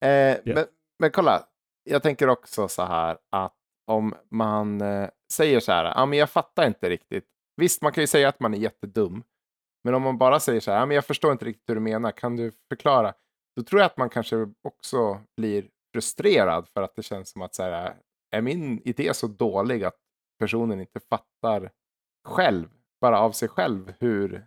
Eh, 0.09 0.39
men, 0.45 0.65
men 0.99 1.11
kolla, 1.11 1.43
jag 1.85 2.03
tänker 2.03 2.29
också 2.29 2.69
så 2.69 2.83
här 2.85 3.19
att 3.31 3.55
om 3.87 4.15
man 4.31 4.81
eh, 4.81 5.09
säger 5.33 5.61
så 5.61 5.73
här, 5.73 5.85
ja 5.85 6.07
men 6.07 6.19
jag 6.19 6.31
fattar 6.31 6.67
inte 6.67 6.89
riktigt. 6.89 7.25
Visst, 7.57 7.83
man 7.83 7.93
kan 7.93 8.03
ju 8.03 8.07
säga 8.07 8.29
att 8.29 8.41
man 8.41 8.55
är 8.55 8.59
jättedum. 8.59 9.23
Men 9.85 9.95
om 9.95 10.03
man 10.03 10.19
bara 10.19 10.41
säger 10.41 10.61
så 10.61 10.71
här, 10.71 10.79
ja 10.79 10.87
men 10.87 10.95
jag 10.95 11.05
förstår 11.05 11.33
inte 11.33 11.45
riktigt 11.45 11.69
hur 11.69 11.75
du 11.75 11.81
menar, 11.81 12.11
kan 12.11 12.37
du 12.37 12.53
förklara? 12.69 13.15
Då 13.57 13.63
tror 13.63 13.81
jag 13.81 13.87
att 13.87 13.97
man 13.97 14.11
kanske 14.11 14.37
också 14.63 15.21
blir 15.37 15.69
frustrerad 15.95 16.69
för 16.69 16.83
att 16.83 16.97
det 16.97 17.03
känns 17.03 17.31
som 17.31 17.43
att 17.43 17.55
så 17.55 17.63
här, 17.63 17.95
är 18.37 18.41
min 18.43 18.81
idé 18.85 19.15
så 19.15 19.27
dålig 19.27 19.85
att 19.85 19.97
personen 20.39 20.81
inte 20.81 21.01
fattar 21.01 21.71
själv, 22.29 22.69
bara 23.01 23.19
av 23.21 23.33
sig 23.33 23.49
själv, 23.49 23.93
hur, 23.99 24.47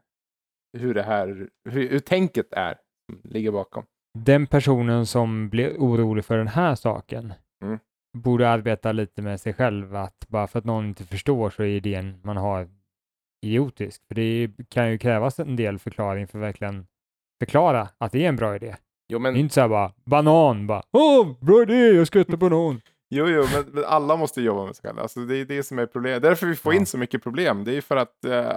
hur 0.77 0.93
det 0.93 1.03
här, 1.03 1.49
hur, 1.69 1.89
hur 1.89 1.99
tänket 1.99 2.53
är 2.53 2.77
ligger 3.23 3.51
bakom. 3.51 3.85
Den 4.17 4.47
personen 4.47 5.05
som 5.05 5.49
blir 5.49 5.75
orolig 5.77 6.25
för 6.25 6.37
den 6.37 6.47
här 6.47 6.75
saken 6.75 7.33
Mm. 7.63 7.79
borde 8.17 8.49
arbeta 8.49 8.91
lite 8.91 9.21
med 9.21 9.41
sig 9.41 9.53
själv, 9.53 9.95
att 9.95 10.27
bara 10.27 10.47
för 10.47 10.59
att 10.59 10.65
någon 10.65 10.85
inte 10.85 11.03
förstår 11.03 11.49
så 11.49 11.63
är 11.63 11.67
idén 11.67 12.19
man 12.23 12.37
har 12.37 12.69
idiotisk. 13.43 14.01
För 14.07 14.15
det 14.15 14.49
kan 14.69 14.91
ju 14.91 14.97
krävas 14.97 15.39
en 15.39 15.55
del 15.55 15.79
förklaring 15.79 16.27
för 16.27 16.37
att 16.39 16.43
verkligen 16.43 16.87
förklara 17.39 17.87
att 17.97 18.11
det 18.11 18.25
är 18.25 18.29
en 18.29 18.35
bra 18.35 18.55
idé. 18.55 18.75
Jo, 19.09 19.19
Det 19.19 19.21
är 19.27 19.31
men, 19.31 19.35
inte 19.35 19.53
så 19.53 19.61
här 19.61 19.67
bara 19.67 19.91
banan, 20.05 20.67
bara 20.67 20.83
åh, 20.91 21.27
bra 21.41 21.61
idé, 21.61 21.73
jag 21.87 22.07
ska 22.07 22.19
äta 22.19 22.37
banan. 22.37 22.81
jo, 23.09 23.27
jo, 23.29 23.43
men, 23.53 23.63
men 23.73 23.85
alla 23.85 24.15
måste 24.15 24.41
jobba 24.41 24.65
med 24.65 24.75
sig 24.75 24.83
själva. 24.89 25.01
Alltså, 25.01 25.19
det 25.19 25.37
är 25.37 25.45
det 25.45 25.63
som 25.63 25.79
är 25.79 25.85
problemet. 25.85 26.21
Därför 26.21 26.47
vi 26.47 26.55
får 26.55 26.73
Ja. 26.73 26.79
in 26.79 26.85
så 26.85 26.97
mycket 26.97 27.23
problem. 27.23 27.63
Det 27.63 27.77
är 27.77 27.81
för 27.81 27.95
att 27.97 28.25
eh, 28.25 28.51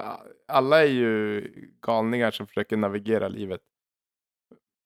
alla 0.49 0.83
är 0.83 0.89
ju 0.89 1.43
galningar 1.87 2.31
som 2.31 2.47
försöker 2.47 2.77
navigera 2.77 3.29
livet. 3.29 3.61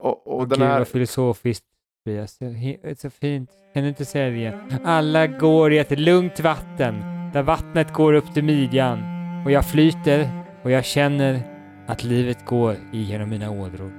Och, 0.03 0.27
och 0.27 0.39
Och 0.39 0.49
den 0.49 0.59
Gud 0.59 0.69
här... 0.69 0.79
vad 0.79 0.89
filosofiskt. 0.89 1.67
Det 2.05 2.17
är 2.17 2.95
så 2.95 3.11
fint. 3.11 3.51
Kan 3.75 3.83
du 3.83 3.89
inte 3.89 4.05
säga 4.05 4.31
det 4.31 4.37
igen? 4.37 4.61
Alla 4.85 5.27
går 5.27 5.73
i 5.73 5.79
ett 5.79 5.99
lugnt 5.99 6.41
vatten, 6.41 6.95
där 7.33 7.43
vattnet 7.43 7.93
går 7.93 8.13
upp 8.13 8.35
till 8.35 8.45
midjan. 8.45 8.99
Och 9.45 9.51
jag 9.51 9.71
flyter 9.71 10.45
och 10.65 10.71
jag 10.71 10.85
känner 10.85 11.43
att 11.89 12.05
livet 12.05 12.47
går 12.47 12.77
igenom 12.93 13.31
mina 13.31 13.51
ådror. 13.51 13.93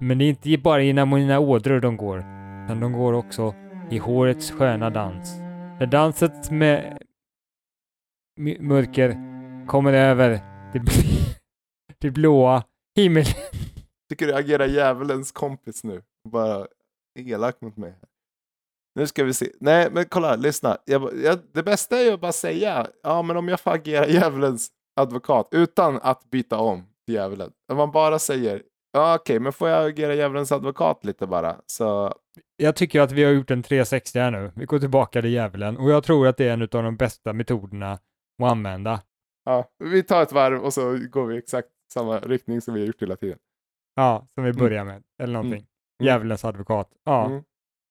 Men 0.00 0.18
det 0.18 0.24
är 0.24 0.28
inte 0.28 0.58
bara 0.58 0.82
genom 0.82 1.10
mina 1.10 1.38
ådror 1.38 1.80
de 1.80 1.96
går, 1.96 2.18
utan 2.64 2.80
de 2.80 2.92
går 2.92 3.12
också 3.12 3.54
i 3.90 3.98
hårets 3.98 4.50
sköna 4.50 4.90
dans. 4.90 5.36
När 5.80 5.86
danset 5.86 6.50
med 6.50 6.98
mörker 8.60 9.16
kommer 9.66 9.92
över 9.92 10.30
det, 10.72 10.78
bl- 10.78 11.36
det 11.98 12.10
blåa 12.10 12.64
himmel. 12.96 13.24
tycker 14.08 14.26
du 14.26 14.34
agerar 14.34 14.66
djävulens 14.66 15.32
kompis 15.32 15.84
nu. 15.84 16.02
Bara 16.28 16.66
elak 17.18 17.60
mot 17.60 17.76
mig. 17.76 17.94
Nu 18.94 19.06
ska 19.06 19.24
vi 19.24 19.34
se. 19.34 19.46
Nej, 19.60 19.88
men 19.92 20.04
kolla, 20.04 20.36
lyssna. 20.36 20.76
Jag, 20.84 21.10
jag, 21.24 21.38
det 21.54 21.62
bästa 21.62 21.98
är 21.98 22.04
ju 22.04 22.12
att 22.12 22.20
bara 22.20 22.32
säga, 22.32 22.86
ja 23.02 23.22
men 23.22 23.36
om 23.36 23.48
jag 23.48 23.60
får 23.60 23.70
agera 23.70 24.06
djävulens 24.08 24.68
advokat 24.98 25.48
utan 25.50 25.98
att 26.02 26.30
byta 26.30 26.58
om 26.58 26.82
till 27.06 27.14
djävulen. 27.14 27.52
Om 27.72 27.76
man 27.76 27.90
bara 27.90 28.18
säger, 28.18 28.62
ja 28.92 29.14
okej, 29.14 29.40
men 29.40 29.52
får 29.52 29.68
jag 29.68 29.86
agera 29.88 30.14
djävulens 30.14 30.52
advokat 30.52 31.04
lite 31.04 31.26
bara? 31.26 31.56
Så, 31.66 32.14
Jag 32.56 32.76
tycker 32.76 33.00
att 33.00 33.12
vi 33.12 33.24
har 33.24 33.32
gjort 33.32 33.50
en 33.50 33.62
360 33.62 34.18
här 34.18 34.30
nu. 34.30 34.52
Vi 34.56 34.64
går 34.64 34.78
tillbaka 34.78 35.20
till 35.22 35.30
djävulen 35.32 35.76
och 35.76 35.90
jag 35.90 36.04
tror 36.04 36.26
att 36.26 36.36
det 36.36 36.48
är 36.48 36.52
en 36.52 36.62
av 36.62 36.68
de 36.68 36.96
bästa 36.96 37.32
metoderna 37.32 37.92
att 37.92 38.02
använda. 38.42 39.00
ja, 39.44 39.64
vi 39.84 40.02
tar 40.02 40.22
ett 40.22 40.32
varv 40.32 40.60
och 40.64 40.74
så 40.74 40.98
går 41.10 41.26
vi 41.26 41.38
exakt 41.38 41.68
samma 41.92 42.18
riktning 42.20 42.60
som 42.60 42.74
vi 42.74 42.80
har 42.80 42.86
gjort 42.86 43.02
hela 43.02 43.16
tiden. 43.16 43.38
Ja, 43.96 44.26
som 44.34 44.44
vi 44.44 44.52
börjar 44.52 44.84
med. 44.84 45.02
Eller 45.22 45.32
någonting. 45.32 45.58
Mm. 45.58 45.66
Djävulens 46.02 46.44
advokat. 46.44 46.88
Ja, 47.04 47.26
Mm. 47.26 47.42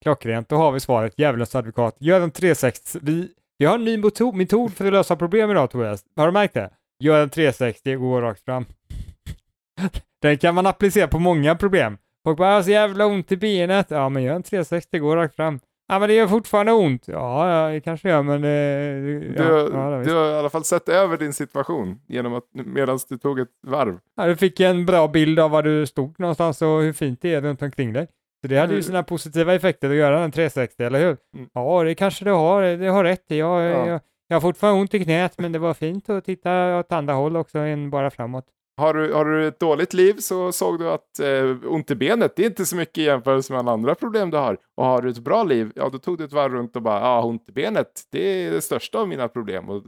klockrent. 0.03 0.49
Då 0.49 0.55
har 0.55 0.71
vi 0.71 0.79
svaret. 0.79 1.13
Djävulens 1.19 1.55
advokat. 1.55 1.95
Gör 1.99 2.21
en 2.21 2.31
360. 2.31 2.99
Vi, 3.01 3.33
vi 3.57 3.65
har 3.65 3.75
en 3.75 3.85
ny 3.85 3.97
metod, 3.97 4.35
metod 4.35 4.73
för 4.73 4.85
att 4.85 4.93
lösa 4.93 5.15
problem 5.15 5.51
idag, 5.51 5.69
Tobias. 5.71 6.05
Har 6.15 6.25
du 6.25 6.31
märkt 6.31 6.53
det? 6.53 6.69
Gör 6.99 7.23
en 7.23 7.29
360 7.29 7.95
och 7.95 8.01
gå 8.01 8.21
rakt 8.21 8.45
fram. 8.45 8.65
Den 10.21 10.37
kan 10.37 10.55
man 10.55 10.65
applicera 10.67 11.07
på 11.07 11.19
många 11.19 11.55
problem. 11.55 11.97
Folk 12.23 12.37
bara, 12.37 12.47
"Jag 12.49 12.55
har 12.55 12.63
så 12.63 12.71
jävla 12.71 13.05
ont 13.05 13.31
i 13.31 13.37
benet. 13.37 13.87
Ja, 13.89 14.09
men 14.09 14.23
gör 14.23 14.35
en 14.35 14.43
360, 14.43 14.99
gå 14.99 15.15
rakt 15.15 15.35
fram. 15.35 15.59
Ja, 15.89 15.99
men 15.99 16.09
det 16.09 16.15
gör 16.15 16.27
fortfarande 16.27 16.71
ont. 16.71 17.07
Ja, 17.07 17.49
ja 17.65 17.69
det 17.73 17.81
kanske 17.81 18.09
gör, 18.09 18.23
men... 18.23 18.35
Eh, 18.43 19.03
Du, 19.23 19.33
ja, 19.37 19.43
ja, 19.73 19.89
det 19.97 20.03
du 20.03 20.13
har 20.13 20.29
i 20.31 20.33
alla 20.35 20.49
fall 20.49 20.63
sett 20.63 20.89
över 20.89 21.17
din 21.17 21.33
situation 21.33 21.99
genom 22.07 22.33
att 22.33 22.43
medan 22.53 22.99
du 23.09 23.17
tog 23.17 23.39
ett 23.39 23.47
varv. 23.67 23.97
Ja, 24.15 24.25
du 24.25 24.35
fick 24.35 24.59
en 24.59 24.85
bra 24.85 25.07
bild 25.07 25.39
av 25.39 25.51
var 25.51 25.63
du 25.63 25.85
stod 25.85 26.19
någonstans 26.19 26.61
och 26.61 26.81
hur 26.81 26.93
fint 26.93 27.21
det 27.21 27.33
är 27.33 27.41
runt 27.41 27.61
omkring 27.61 27.93
dig. 27.93 28.07
Så 28.41 28.47
det 28.47 28.57
hade 28.57 28.71
ju 28.73 28.75
Mm. 28.77 28.83
sina 28.83 29.03
positiva 29.03 29.53
effekter 29.55 29.89
att 29.89 29.95
göra 29.95 30.19
en 30.23 30.31
360, 30.31 30.83
eller 30.83 30.99
hur? 30.99 31.17
Mm. 31.35 31.49
Ja, 31.53 31.83
det 31.83 31.95
kanske 31.95 32.25
du 32.25 32.31
har. 32.31 32.61
Det 32.63 32.87
har 32.87 33.03
rätt 33.03 33.31
i. 33.31 33.37
Jag, 33.37 33.61
Ja. 33.63 33.87
jag, 33.87 33.99
jag 34.27 34.35
har 34.35 34.41
fortfarande 34.41 34.81
ont 34.81 34.93
i 34.93 35.03
knät, 35.03 35.37
men 35.37 35.51
det 35.51 35.59
var 35.59 35.73
fint 35.73 36.09
att 36.09 36.25
titta 36.25 36.79
åt 36.79 36.91
andra 36.91 37.13
håll 37.13 37.37
också 37.37 37.59
än 37.59 37.89
bara 37.89 38.09
framåt. 38.11 38.45
Har 38.77 38.93
du, 38.93 39.13
har 39.13 39.25
du 39.25 39.47
ett 39.47 39.59
dåligt 39.59 39.93
liv 39.93 40.13
så 40.13 40.51
såg 40.51 40.79
du 40.79 40.89
att 40.89 41.19
eh, 41.19 41.71
ont 41.73 41.91
i 41.91 41.95
benet, 41.95 42.35
det 42.35 42.41
är 42.43 42.47
inte 42.49 42.65
så 42.65 42.75
mycket 42.75 42.97
i 42.97 43.03
jämförelse 43.03 43.53
med 43.53 43.59
alla 43.59 43.71
andra 43.71 43.95
problem 43.95 44.29
du 44.29 44.37
har. 44.37 44.57
Och 44.75 44.85
har 44.85 45.01
du 45.01 45.09
ett 45.09 45.19
bra 45.19 45.43
liv, 45.43 45.71
ja 45.75 45.89
då 45.89 45.97
tog 45.97 46.17
du 46.17 46.23
ett 46.23 46.33
varv 46.33 46.53
runt 46.53 46.75
och 46.75 46.81
bara, 46.81 46.99
ja 46.99 47.23
ont 47.23 47.49
i 47.49 47.51
benet, 47.51 48.01
det 48.11 48.19
är 48.45 48.51
det 48.51 48.61
största 48.61 48.99
av 48.99 49.07
mina 49.07 49.27
problem. 49.27 49.69
Och 49.69 49.83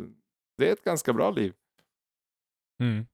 det 0.57 0.69
är 0.69 0.73
ett 0.73 0.83
ganska 0.83 1.13
bra 1.13 1.29
liv. 1.31 1.53
Mm. 2.83 3.05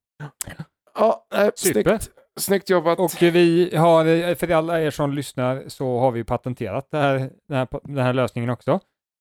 Ja, 0.99 1.25
Super. 1.55 1.83
snyggt, 1.83 2.09
snyggt 2.39 2.69
jobbat. 2.69 2.99
Och 2.99 3.11
vi 3.21 3.75
har, 3.75 4.05
eh, 4.05 4.35
för 4.35 4.49
alla 4.51 4.81
er 4.81 4.91
som 4.91 5.13
lyssnar, 5.13 5.63
så 5.67 5.99
har 5.99 6.11
vi 6.11 6.23
patenterat 6.23 6.88
det 6.91 6.97
här, 6.97 7.19
den, 7.47 7.57
här, 7.57 7.67
den 7.83 7.97
här 8.05 8.13
lösningen 8.13 8.49
också. 8.49 8.79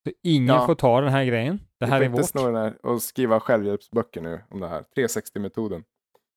Så 0.09 0.13
ingen 0.23 0.55
Ja. 0.55 0.67
får 0.67 0.75
ta 0.75 1.01
den 1.01 1.11
här 1.13 1.25
grejen. 1.25 1.61
Det 1.85 1.91
här 1.91 2.01
Vi 2.01 2.07
är 2.07 2.11
vårt. 2.11 2.27
sno 2.29 2.47
den 2.47 2.55
här 2.55 2.87
och 2.87 3.03
skriva 3.03 3.41
självhjälpsböcker 3.41 4.21
nu 4.21 4.41
om 4.51 4.61
det 4.61 4.69
här. 4.69 4.85
360-metoden. 4.97 5.85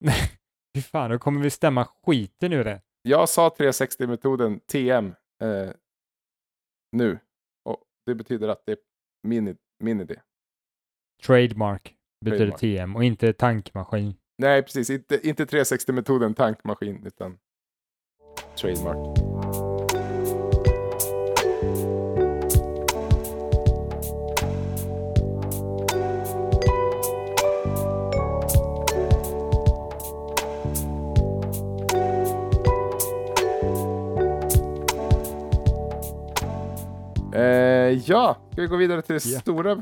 Fy 0.76 0.82
fan, 0.82 1.10
då 1.12 1.20
kommer 1.20 1.42
vi 1.42 1.50
stämma 1.50 1.86
skiten 2.06 2.54
ur 2.54 2.64
det. 2.64 2.82
Jag 3.02 3.30
sa 3.30 3.50
360-metoden 3.50 4.60
TM 4.60 5.06
eh, 5.42 5.70
nu. 6.92 7.20
Och 7.66 7.84
det 8.06 8.16
betyder 8.16 8.48
att 8.48 8.66
det 8.66 8.72
är 8.72 8.78
min, 9.24 9.58
min 9.80 10.02
idé. 10.02 10.16
Trademark 11.26 11.96
betyder 12.26 12.38
Trademark. 12.38 12.60
TM 12.60 12.96
och 12.96 13.04
inte 13.04 13.34
tankmaskin. 13.34 14.14
Nej, 14.38 14.64
precis. 14.64 14.90
Inte, 14.90 15.28
inte 15.28 15.46
360-metoden 15.46 16.34
tankmaskin, 16.34 17.06
utan 17.06 17.38
trademark. 18.56 19.18
Eh, 37.38 38.02
ja, 38.06 38.50
ska 38.52 38.62
vi 38.62 38.68
gå 38.68 38.78
vidare 38.78 39.02
till 39.02 39.16
det 39.16 39.26
Ja. 39.26 39.40
stora 39.40 39.82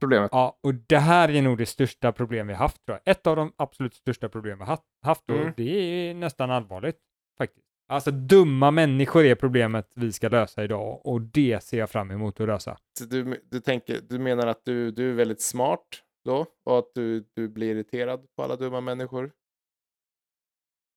problemet? 0.00 0.28
Ja, 0.32 0.58
och 0.62 0.74
det 0.74 0.98
här 0.98 1.28
är 1.30 1.42
nog 1.42 1.58
det 1.58 1.66
största 1.66 2.12
problem 2.12 2.46
vi 2.46 2.54
haft 2.54 2.84
tror 2.86 2.98
jag. 3.04 3.12
Ett 3.16 3.26
av 3.26 3.36
de 3.36 3.52
absolut 3.56 3.94
största 3.94 4.28
problem 4.28 4.58
vi 4.58 4.64
haft 4.64 5.30
och 5.30 5.36
Mm. 5.36 5.52
det 5.56 5.70
är 6.10 6.14
nästan 6.14 6.50
allvarligt 6.50 6.98
faktiskt. 7.38 7.60
Alltså 7.88 8.10
dumma 8.10 8.70
människor 8.70 9.24
är 9.24 9.34
problemet 9.34 9.90
vi 9.94 10.12
ska 10.12 10.28
lösa 10.28 10.64
idag 10.64 11.06
och 11.06 11.20
det 11.20 11.62
ser 11.64 11.78
jag 11.78 11.90
fram 11.90 12.10
emot 12.10 12.40
att 12.40 12.46
lösa. 12.46 12.76
Så 12.98 13.04
du, 13.04 13.40
du, 13.50 13.60
tänker, 13.60 14.00
du 14.08 14.18
menar 14.18 14.46
att 14.46 14.64
du, 14.64 14.90
du 14.90 15.10
är 15.10 15.14
väldigt 15.14 15.42
smart 15.42 15.80
då? 16.24 16.46
Och 16.64 16.78
att 16.78 16.90
du, 16.94 17.24
du 17.34 17.48
blir 17.48 17.70
irriterad 17.74 18.26
på 18.36 18.42
alla 18.42 18.56
dumma 18.56 18.80
människor? 18.80 19.30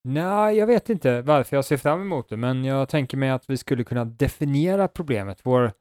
Nej, 0.04 0.56
jag 0.56 0.66
vet 0.66 0.90
inte 0.90 1.22
varför 1.22 1.56
jag 1.56 1.64
ser 1.64 1.76
fram 1.76 2.00
emot 2.00 2.28
det, 2.28 2.36
men 2.36 2.64
jag 2.64 2.88
tänker 2.88 3.16
mig 3.16 3.30
att 3.30 3.50
vi 3.50 3.56
skulle 3.56 3.84
kunna 3.84 4.04
definiera 4.04 4.88
problemet. 4.88 5.40
Vår 5.42 5.72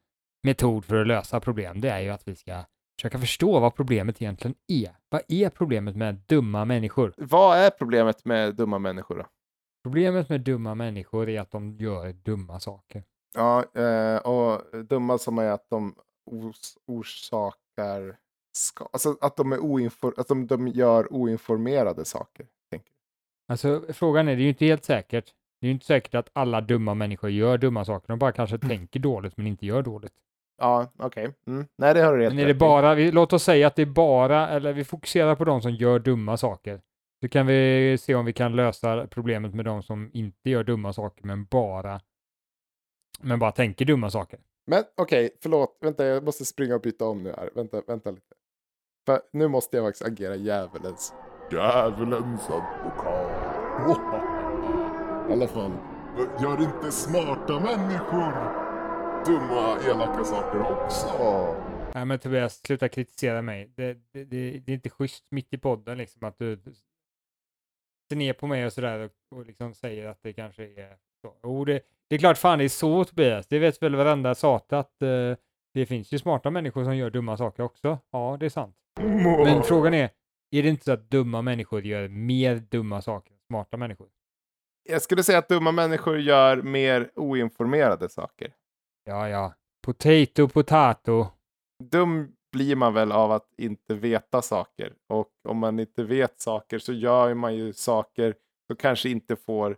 metod 0.48 0.86
för 0.86 0.96
att 0.96 1.08
lösa 1.08 1.40
problem, 1.40 1.82
det 1.82 1.90
är 1.90 2.00
ju 2.00 2.10
att 2.10 2.28
vi 2.28 2.36
ska 2.36 2.64
försöka 3.00 3.20
förstå 3.20 3.60
vad 3.60 3.76
problemet 3.76 4.22
egentligen 4.22 4.56
är. 4.68 4.96
Vad 5.10 5.22
är 5.28 5.50
problemet 5.50 5.96
med 5.96 6.16
dumma 6.28 6.66
människor? 6.66 7.14
Vad 7.18 7.58
är 7.58 7.70
problemet 7.70 8.26
med 8.26 8.56
dumma 8.56 8.80
människor 8.80 9.18
då? 9.18 9.26
Problemet 9.84 10.30
med 10.30 10.42
dumma 10.42 10.76
människor 10.76 11.30
är 11.30 11.42
att 11.42 11.52
de 11.52 11.78
gör 11.78 12.14
dumma 12.14 12.60
saker. 12.60 13.04
Ja, 13.36 13.66
eh, 13.82 14.18
och 14.18 14.86
dumma 14.86 15.18
som 15.18 15.38
är 15.38 15.52
att 15.52 15.70
de 15.70 15.96
os 16.32 16.78
orsakar 16.86 18.18
ska 18.58 18.90
alltså 18.94 19.18
att 19.22 19.38
de, 19.38 19.52
är 19.52 19.60
oinfor 19.60 20.14
att 20.18 20.28
de, 20.28 20.48
de 20.48 20.68
gör 20.68 21.14
oinformerade 21.14 22.06
saker. 22.06 22.48
Tänker. 22.72 22.92
jag. 23.48 23.54
Alltså 23.54 23.86
frågan 23.94 24.28
är, 24.28 24.36
det 24.36 24.42
är 24.42 24.44
ju 24.44 24.50
inte 24.50 24.66
helt 24.66 24.86
säkert. 24.86 25.34
Det 25.60 25.66
är 25.66 25.68
ju 25.68 25.74
inte 25.74 25.86
säkert 25.86 26.16
att 26.16 26.30
alla 26.34 26.62
dumma 26.62 26.94
människor 26.94 27.30
gör 27.30 27.58
dumma 27.58 27.86
saker. 27.86 28.08
De 28.08 28.20
bara 28.20 28.32
kanske 28.32 28.56
Mm. 28.56 28.68
tänker 28.78 29.00
dåligt 29.00 29.38
men 29.38 29.48
inte 29.48 29.66
gör 29.66 29.82
dåligt. 29.82 30.14
Ja, 30.58 30.92
okej. 30.98 31.34
Mm. 31.48 31.68
Nej, 31.78 31.94
det 31.94 32.02
har 32.02 32.18
du 32.18 32.24
rätt 32.24 32.34
Men 32.34 32.44
är 32.44 32.48
det 32.48 32.54
bara, 32.54 32.96
vi, 32.96 33.12
låt 33.12 33.34
oss 33.34 33.44
säga 33.44 33.68
att 33.68 33.76
det 33.76 33.82
är 33.82 33.86
bara, 33.86 34.50
eller 34.50 34.74
vi 34.74 34.84
fokuserar 34.84 35.36
på 35.36 35.46
de 35.46 35.62
som 35.62 35.72
gör 35.72 36.00
dumma 36.00 36.38
saker. 36.38 36.82
Så 37.22 37.30
kan 37.30 37.48
vi 37.48 37.98
se 38.00 38.16
om 38.16 38.26
vi 38.26 38.34
kan 38.34 38.56
lösa 38.56 39.08
problemet 39.08 39.54
med 39.54 39.66
de 39.66 39.84
som 39.84 40.10
inte 40.14 40.50
gör 40.50 40.64
dumma 40.64 40.94
saker 40.94 41.26
men 41.26 41.46
bara 41.46 42.02
Men 43.20 43.40
bara 43.40 43.52
tänker 43.52 43.86
dumma 43.86 44.10
saker. 44.10 44.40
Men 44.68 44.84
okej, 44.98 45.30
förlåt. 45.42 45.78
Vänta, 45.82 46.06
jag 46.06 46.24
måste 46.24 46.46
springa 46.46 46.76
och 46.76 46.82
byta 46.82 47.06
om 47.06 47.24
nu 47.24 47.34
här. 47.38 47.50
Vänta, 47.56 47.82
vänta 47.88 48.12
lite. 48.12 48.36
För 49.06 49.22
nu 49.34 49.48
måste 49.48 49.78
jag 49.78 49.86
faktiskt 49.86 50.06
agera 50.06 50.36
djävulens. 50.36 51.14
Djävulens 51.52 52.50
advokat. 52.50 53.32
I 55.30 55.34
alla 55.34 55.48
fall, 55.48 55.72
gör 56.42 56.62
inte 56.62 56.92
smarta 56.92 57.60
människor 57.60 58.67
dumma, 59.28 59.80
elaka 59.80 60.24
saker 60.24 60.62
också? 60.72 61.08
Nej 61.94 62.06
men 62.06 62.20
Tobias, 62.20 62.62
sluta 62.66 62.90
kritisera 62.90 63.42
mig. 63.42 63.72
Det, 63.76 63.94
det, 64.12 64.24
det, 64.24 64.60
det 64.60 64.72
är 64.72 64.74
inte 64.74 64.90
schysst 64.90 65.26
mitt 65.32 65.54
i 65.54 65.58
podden 65.58 65.98
liksom 65.98 66.24
att 66.24 66.38
du 66.40 66.60
ser 68.10 68.16
ner 68.16 68.34
på 68.34 68.48
mig 68.48 68.66
och 68.66 68.74
sådär 68.74 69.00
och, 69.00 69.38
och 69.38 69.46
liksom 69.46 69.74
säger 69.74 70.08
att 70.08 70.20
det 70.24 70.34
kanske 70.34 70.64
är 70.64 70.98
så. 71.22 71.34
Jo, 71.44 71.66
det, 71.66 71.82
det 72.08 72.16
är 72.16 72.20
klart 72.20 72.38
fan 72.38 72.60
det 72.60 72.66
är 72.66 72.70
så 72.70 73.04
Tobias. 73.04 73.48
Det 73.48 73.60
vet 73.60 73.84
väl 73.84 73.96
varenda 73.96 74.36
sata 74.36 74.80
att 74.80 74.96
uh, 75.04 75.36
det 75.74 75.86
finns 75.86 76.12
ju 76.12 76.20
smarta 76.20 76.50
människor 76.50 76.84
som 76.84 76.98
gör 76.98 77.10
dumma 77.10 77.38
saker 77.38 77.64
också. 77.64 78.00
Ja, 78.12 78.38
det 78.40 78.46
är 78.46 78.50
sant. 78.50 78.76
Men 79.46 79.64
frågan 79.64 79.94
är, 79.94 80.10
är 80.52 80.64
det 80.64 80.70
inte 80.70 80.84
så 80.84 80.92
att 80.92 81.10
dumma 81.10 81.42
människor 81.42 81.86
gör 81.86 82.08
mer 82.08 82.56
dumma 82.56 83.02
saker 83.02 83.34
än 83.34 83.40
smarta 83.48 83.78
människor? 83.78 84.08
Jag 84.90 85.02
skulle 85.02 85.24
säga 85.24 85.38
att 85.38 85.50
dumma 85.50 85.72
människor 85.72 86.20
gör 86.20 86.62
mer 86.62 87.12
oinformerade 87.16 88.10
saker. 88.10 88.54
Ja, 89.08 89.30
ja. 89.30 89.54
Potato, 89.86 90.48
potato. 90.48 91.28
Dum 91.84 92.36
blir 92.52 92.76
man 92.76 92.94
väl 92.94 93.12
av 93.12 93.32
att 93.32 93.54
inte 93.58 93.96
veta 93.96 94.42
saker. 94.42 94.94
Och 95.08 95.32
om 95.50 95.58
man 95.58 95.80
inte 95.80 96.04
vet 96.04 96.42
saker 96.42 96.80
så 96.80 96.94
gör 96.94 97.34
man 97.34 97.56
ju 97.56 97.74
saker 97.74 98.36
som 98.68 98.76
kanske 98.76 99.10
inte 99.10 99.36
får 99.36 99.78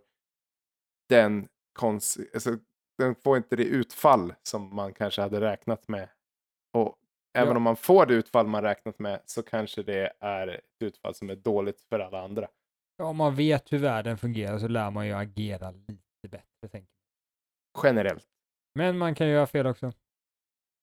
den, 1.08 1.48
kons 1.78 2.18
alltså, 2.34 2.56
den 2.98 3.14
får 3.14 3.36
inte 3.36 3.56
det 3.56 3.64
utfall 3.64 4.34
som 4.42 4.74
man 4.76 4.94
kanske 4.94 5.22
hade 5.22 5.40
räknat 5.40 5.88
med. 5.88 6.08
Och 6.72 6.96
även 7.38 7.48
Ja. 7.50 7.56
om 7.56 7.62
man 7.62 7.76
får 7.76 8.06
det 8.06 8.14
utfall 8.14 8.46
man 8.46 8.62
räknat 8.62 8.98
med 8.98 9.22
så 9.26 9.42
kanske 9.42 9.82
det 9.82 10.12
är 10.20 10.48
ett 10.48 10.60
utfall 10.84 11.14
som 11.14 11.30
är 11.30 11.36
dåligt 11.36 11.80
för 11.80 11.98
alla 12.00 12.22
andra. 12.24 12.48
Ja, 12.96 13.04
om 13.04 13.16
man 13.16 13.34
vet 13.34 13.72
hur 13.72 13.78
världen 13.78 14.18
fungerar 14.18 14.58
så 14.58 14.68
lär 14.68 14.90
man 14.90 15.06
ju 15.06 15.12
agera 15.12 15.70
lite 15.70 16.28
bättre. 16.28 16.68
Tänker 16.70 16.88
jag. 17.74 17.84
Generellt. 17.84 18.26
Men 18.74 18.98
man 18.98 19.14
kan 19.14 19.28
göra 19.28 19.46
fel 19.46 19.66
också. 19.66 19.92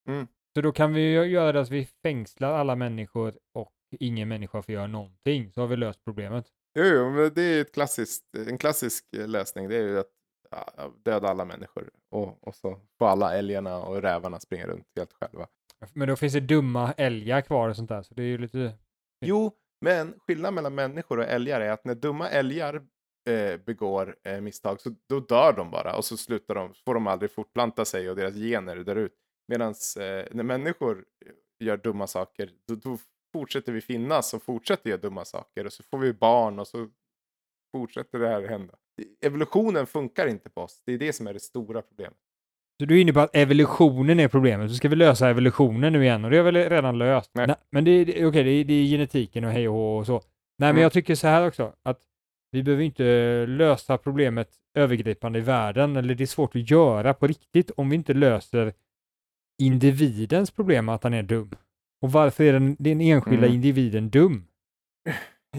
Mm. 0.10 0.28
Så 0.56 0.62
då 0.62 0.72
kan 0.72 0.94
vi 0.94 1.12
göra 1.12 1.52
det 1.52 1.62
att 1.62 1.70
vi 1.70 1.86
fängslar 1.86 2.54
alla 2.54 2.76
människor 2.76 3.40
och 3.54 3.74
ingen 4.00 4.28
människa 4.28 4.62
får 4.62 4.74
göra 4.74 4.88
någonting. 4.88 5.52
Så 5.52 5.62
har 5.62 5.68
vi 5.68 5.76
löst 5.76 6.04
problemet. 6.06 6.48
Jo, 6.80 6.86
jo, 6.86 7.10
men 7.10 7.34
det 7.34 7.42
är 7.42 7.62
ett 7.62 7.74
klassiskt, 7.74 8.24
en 8.48 8.58
klassisk 8.58 9.06
eh, 9.18 9.28
lösning. 9.28 9.70
Det 9.70 9.76
är 9.76 9.84
ju 9.84 10.00
att 10.00 10.12
ja, 10.52 10.94
döda 11.06 11.28
alla 11.28 11.46
människor. 11.46 11.90
Och, 12.12 12.48
och 12.48 12.56
så 12.56 12.82
får 13.00 13.08
alla 13.08 13.36
älgarna 13.38 13.78
och 13.78 14.02
rävarna 14.02 14.40
springa 14.40 14.68
runt 14.68 14.88
helt 14.96 15.14
själva. 15.14 15.48
Men 15.94 16.08
då 16.08 16.16
finns 16.16 16.34
det 16.34 16.40
dumma 16.40 16.92
älgar 16.92 17.42
kvar 17.42 17.70
och 17.70 17.76
sånt 17.76 17.90
där. 17.90 18.02
Så 18.02 18.14
det 18.14 18.22
är 18.22 18.28
ju 18.28 18.38
lite... 18.38 18.74
Jo, 19.26 19.52
men 19.82 20.20
skillnaden 20.20 20.56
mellan 20.56 20.76
människor 20.76 21.20
och 21.20 21.26
älgar 21.26 21.62
är 21.62 21.72
att 21.72 21.86
när 21.86 21.96
dumma 21.96 22.30
älgar 22.30 22.88
eh, 23.28 23.58
begår 23.66 24.16
eh, 24.24 24.42
misstag 24.42 24.82
så 24.82 24.90
då 25.10 25.20
dör 25.20 25.54
de 25.54 25.72
bara 25.72 25.96
och 25.98 26.06
så 26.06 26.18
slutar 26.18 26.56
de, 26.56 26.74
får 26.86 26.94
de 26.94 27.08
aldrig 27.08 27.32
fortplanta 27.32 27.86
sig 27.86 28.10
och 28.10 28.16
deras 28.16 28.36
gener 28.36 28.76
dör 28.78 28.96
ut. 28.96 29.14
Medan 29.48 29.68
eh, 30.00 30.26
när 30.32 30.44
människor 30.44 31.06
gör 31.64 31.78
dumma 31.78 32.08
saker 32.08 32.50
då, 32.68 32.76
då 32.76 32.98
fortsätter 33.34 33.72
vi 33.72 33.82
finnas 33.82 34.34
och 34.34 34.44
fortsätter 34.44 34.90
göra 34.90 35.02
dumma 35.02 35.26
saker 35.26 35.66
och 35.66 35.74
så 35.74 35.84
får 35.84 35.98
vi 35.98 36.14
barn 36.14 36.60
och 36.60 36.68
så 36.68 36.88
fortsätter 37.76 38.20
det 38.20 38.28
här 38.28 38.48
hända. 38.48 38.74
Evolutionen 39.26 39.88
funkar 39.88 40.28
inte 40.28 40.50
på 40.50 40.62
oss. 40.62 40.82
Det 40.86 40.92
är 40.94 40.98
det 40.98 41.14
som 41.14 41.28
är 41.28 41.34
det 41.34 41.40
stora 41.40 41.82
problemet. 41.82 42.18
Så 42.80 42.86
du 42.86 42.98
är 42.98 43.02
inne 43.02 43.14
på 43.14 43.20
att 43.20 43.36
evolutionen 43.36 44.20
är 44.20 44.28
problemet. 44.28 44.70
Så 44.72 44.76
ska 44.76 44.90
vi 44.90 44.96
lösa 44.96 45.30
evolutionen 45.30 45.94
nu 45.94 46.04
igen 46.04 46.26
och 46.26 46.32
det 46.32 46.38
har 46.38 46.44
väl 46.44 46.56
redan 46.70 46.98
löst. 46.98 47.32
Nej. 47.34 47.48
Nej, 47.48 47.56
men 47.72 47.84
det, 47.86 48.06
det, 48.06 48.26
okej, 48.26 48.44
det, 48.44 48.50
är- 48.52 48.64
det 48.66 48.74
är 48.74 48.86
genetiken 48.86 49.44
och 49.44 49.52
hej 49.52 49.68
och 49.70 49.98
och 49.98 50.06
så. 50.06 50.14
Nej, 50.14 50.22
men 50.60 50.70
Mm. 50.70 50.82
jag 50.82 50.94
tycker 50.94 51.16
så 51.16 51.28
här 51.28 51.48
också 51.48 51.74
att 51.84 52.02
vi 52.52 52.64
behöver 52.64 52.84
inte 52.84 53.46
lösa 53.46 53.98
problemet 53.98 54.50
övergripande 54.78 55.40
i 55.40 55.42
världen 55.42 55.96
eller 55.96 56.16
det 56.16 56.24
är 56.24 56.26
svårt 56.26 56.56
att 56.56 56.70
göra 56.70 57.14
på 57.14 57.28
riktigt 57.28 57.72
om 57.72 57.90
vi 57.90 57.96
inte 57.96 58.14
löser 58.14 58.74
individens 59.62 60.52
problem 60.52 60.90
att 60.90 61.04
han 61.04 61.14
är 61.14 61.24
dum. 61.24 61.52
Och 62.02 62.12
varför 62.12 62.44
är 62.44 62.54
den, 62.54 62.76
den 62.80 63.02
enskilda 63.02 63.46
Mm. 63.46 63.56
individen 63.56 64.10
dum? 64.10 64.48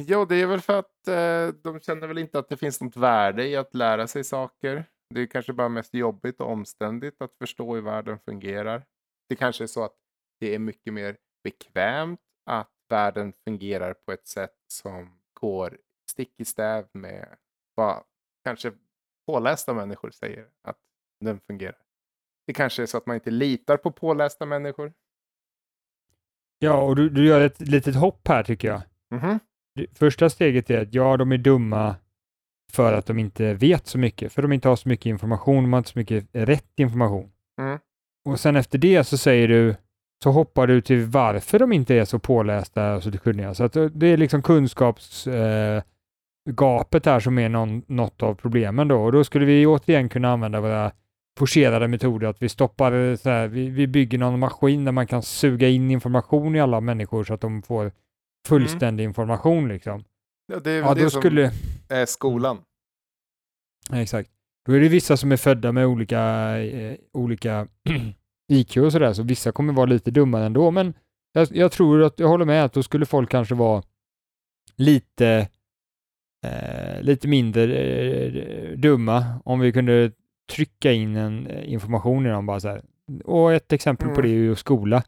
Ja, 0.07 0.25
det 0.25 0.37
är 0.37 0.47
väl 0.47 0.61
för 0.61 0.79
att 0.79 1.09
eh, 1.09 1.55
de 1.63 1.81
känner 1.81 2.07
väl 2.07 2.19
inte 2.19 2.39
att 2.39 2.49
det 2.49 2.57
finns 2.57 2.81
något 2.81 2.97
värde 2.97 3.47
i 3.49 3.57
att 3.57 3.75
lära 3.75 4.07
sig 4.07 4.25
saker. 4.25 4.85
Det 5.15 5.21
är 5.21 5.27
kanske 5.27 5.53
bara 5.53 5.69
mest 5.69 5.95
jobbigt 5.95 6.41
och 6.41 6.51
omständigt 6.51 7.23
att 7.23 7.35
förstå 7.39 7.75
hur 7.75 7.83
världen 7.83 8.19
fungerar. 8.19 8.83
Det 9.29 9.37
kanske 9.37 9.65
är 9.65 9.69
så 9.69 9.85
att 9.85 9.97
det 10.41 10.55
är 10.55 10.59
mycket 10.59 10.93
mer 10.95 11.17
bekvämt 11.45 12.21
att 12.51 12.71
världen 12.91 13.33
fungerar 13.45 13.95
på 13.95 14.13
ett 14.13 14.29
sätt 14.29 14.57
som 14.69 15.21
går 15.41 15.79
stick 16.19 16.41
i 16.41 16.45
stäv 16.45 16.87
med 16.93 17.37
vad 17.75 18.03
kanske 18.45 18.73
pålästa 19.27 19.75
människor 19.75 20.11
säger 20.11 20.47
att 20.63 20.77
den 21.21 21.41
fungerar. 21.41 21.79
Det 22.47 22.53
kanske 22.53 22.83
är 22.83 22.87
så 22.87 22.97
att 22.97 23.07
man 23.07 23.15
inte 23.15 23.31
litar 23.31 23.77
på 23.77 23.93
pålästa 23.93 24.47
människor. 24.47 24.93
Ja, 26.59 26.83
och 26.83 26.97
du, 26.97 27.09
du 27.09 27.27
gör 27.27 27.41
ett 27.41 27.61
litet 27.61 27.97
hopp 27.97 28.29
här 28.29 28.43
tycker 28.43 28.69
jag. 28.69 28.83
Mhm. 29.11 29.39
Det 29.75 29.99
första 29.99 30.31
steget 30.31 30.71
är 30.71 30.83
att 30.83 30.95
ja, 30.95 31.17
de 31.17 31.33
är 31.33 31.39
dumma 31.39 31.97
för 32.73 32.93
att 32.93 33.07
de 33.07 33.19
inte 33.19 33.55
vet 33.55 33.87
så 33.87 33.99
mycket, 33.99 34.33
för 34.33 34.43
de 34.43 34.53
inte 34.53 34.69
har 34.69 34.77
så 34.77 34.89
mycket 34.89 35.07
information, 35.07 35.65
de 35.65 35.73
har 35.73 35.79
inte 35.79 35.91
så 35.91 35.99
mycket 35.99 36.29
rätt 36.33 36.73
information. 36.81 37.33
Mm. 37.61 37.79
Och 38.25 38.41
sen 38.41 38.57
efter 38.57 38.79
det 38.79 39.05
så 39.05 39.19
säger 39.19 39.49
du, 39.49 39.77
så 40.23 40.31
hoppar 40.31 40.67
du 40.67 40.81
till 40.81 41.05
varför 41.05 41.59
de 41.59 41.73
inte 41.73 41.95
är 41.95 42.05
så 42.05 42.19
pålästa 42.19 42.95
och 42.95 43.03
så 43.03 43.19
kunniga. 43.19 43.55
Så 43.55 43.65
att 43.65 43.73
det 43.73 44.07
är 44.07 44.17
liksom 44.17 44.43
kunskapsgapet 44.43 45.87
eh, 45.87 45.98
gapet 46.53 47.07
här 47.07 47.21
som 47.21 47.39
är 47.39 47.49
någon, 47.49 47.83
något 47.87 48.23
av 48.23 48.35
problemen 48.35 48.89
då. 48.89 49.03
Och 49.03 49.13
då 49.13 49.25
skulle 49.25 49.45
vi 49.45 49.67
återigen 49.67 50.09
kunna 50.09 50.33
använda 50.33 50.61
våra 50.61 50.93
forcerade 51.39 51.89
metoder, 51.89 52.27
att 52.27 52.43
vi 52.43 52.49
stoppar 52.49 52.93
eh, 52.93 53.17
så 53.17 53.31
här, 53.31 53.49
vi, 53.49 53.69
vi 53.69 53.87
bygger 53.87 54.19
någon 54.19 54.39
maskin 54.39 54.85
där 54.85 54.93
man 54.93 55.07
kan 55.07 55.23
suga 55.23 55.69
in 55.69 55.91
information 55.91 56.57
i 56.57 56.61
alla 56.61 56.81
människor 56.81 57.25
så 57.25 57.35
att 57.35 57.41
de 57.41 57.63
får 57.63 57.93
fullständig 58.49 59.05
information 59.05 59.69
liksom. 59.69 60.05
Ja, 60.53 60.61
det 60.61 60.71
är 60.71 60.81
Ja, 60.81 60.95
det 60.95 61.03
då 61.03 61.11
som 61.11 61.21
skulle... 61.21 61.53
är 61.89 62.07
skolan. 62.07 62.59
Ja, 63.91 63.97
exakt. 64.03 64.31
Då 64.67 64.73
är 64.73 64.81
det 64.81 64.89
vissa 64.89 65.17
som 65.17 65.33
är 65.33 65.37
födda 65.37 65.73
med 65.73 65.87
olika, 65.87 66.21
eh, 66.59 66.97
olika 67.13 67.69
IQ 68.53 68.77
och 68.77 68.93
sådär, 68.93 69.13
så 69.13 69.23
vissa 69.23 69.53
kommer 69.53 69.73
vara 69.73 69.87
lite 69.87 70.11
dummare 70.11 70.47
ändå, 70.47 70.71
men 70.71 70.95
jag, 71.33 71.49
jag 71.51 71.73
tror 71.73 72.03
att 72.03 72.19
jag 72.19 72.29
håller 72.29 72.45
med 72.45 72.65
att 72.65 72.73
då 72.73 72.83
skulle 72.83 73.07
folk 73.07 73.31
kanske 73.31 73.55
vara 73.55 73.83
lite, 74.77 75.49
eh, 76.47 77.03
lite 77.03 77.29
mindre 77.29 77.63
eh, 77.65 78.79
dumma 78.79 79.25
om 79.45 79.61
vi 79.61 79.73
kunde 79.73 80.13
trycka 80.53 80.93
in 80.93 81.17
en 81.17 81.47
eh, 81.47 81.73
information 81.73 82.27
i 82.27 82.29
dem 82.29 82.47
bara 82.47 82.61
så 82.61 82.69
här. 82.69 82.83
Och 83.25 83.53
ett 83.53 83.73
exempel 83.73 84.09
på 84.09 84.13
Mm. 84.15 84.23
det 84.23 84.29
är 84.29 84.39
ju 84.39 84.55
skola. 84.57 85.03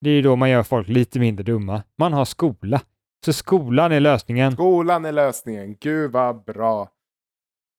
Det 0.00 0.10
är 0.10 0.14
ju 0.14 0.22
då 0.22 0.36
man 0.36 0.50
gör 0.50 0.62
folk 0.62 0.88
lite 0.88 1.20
mindre 1.20 1.44
dumma. 1.44 1.82
Man 1.98 2.12
har 2.12 2.24
skola. 2.24 2.80
Så 3.24 3.32
skolan 3.32 3.92
är 3.92 4.00
lösningen. 4.00 4.52
Skolan 4.52 5.04
är 5.04 5.12
lösningen. 5.12 5.76
Gud 5.80 6.12
vad 6.12 6.44
bra. 6.44 6.88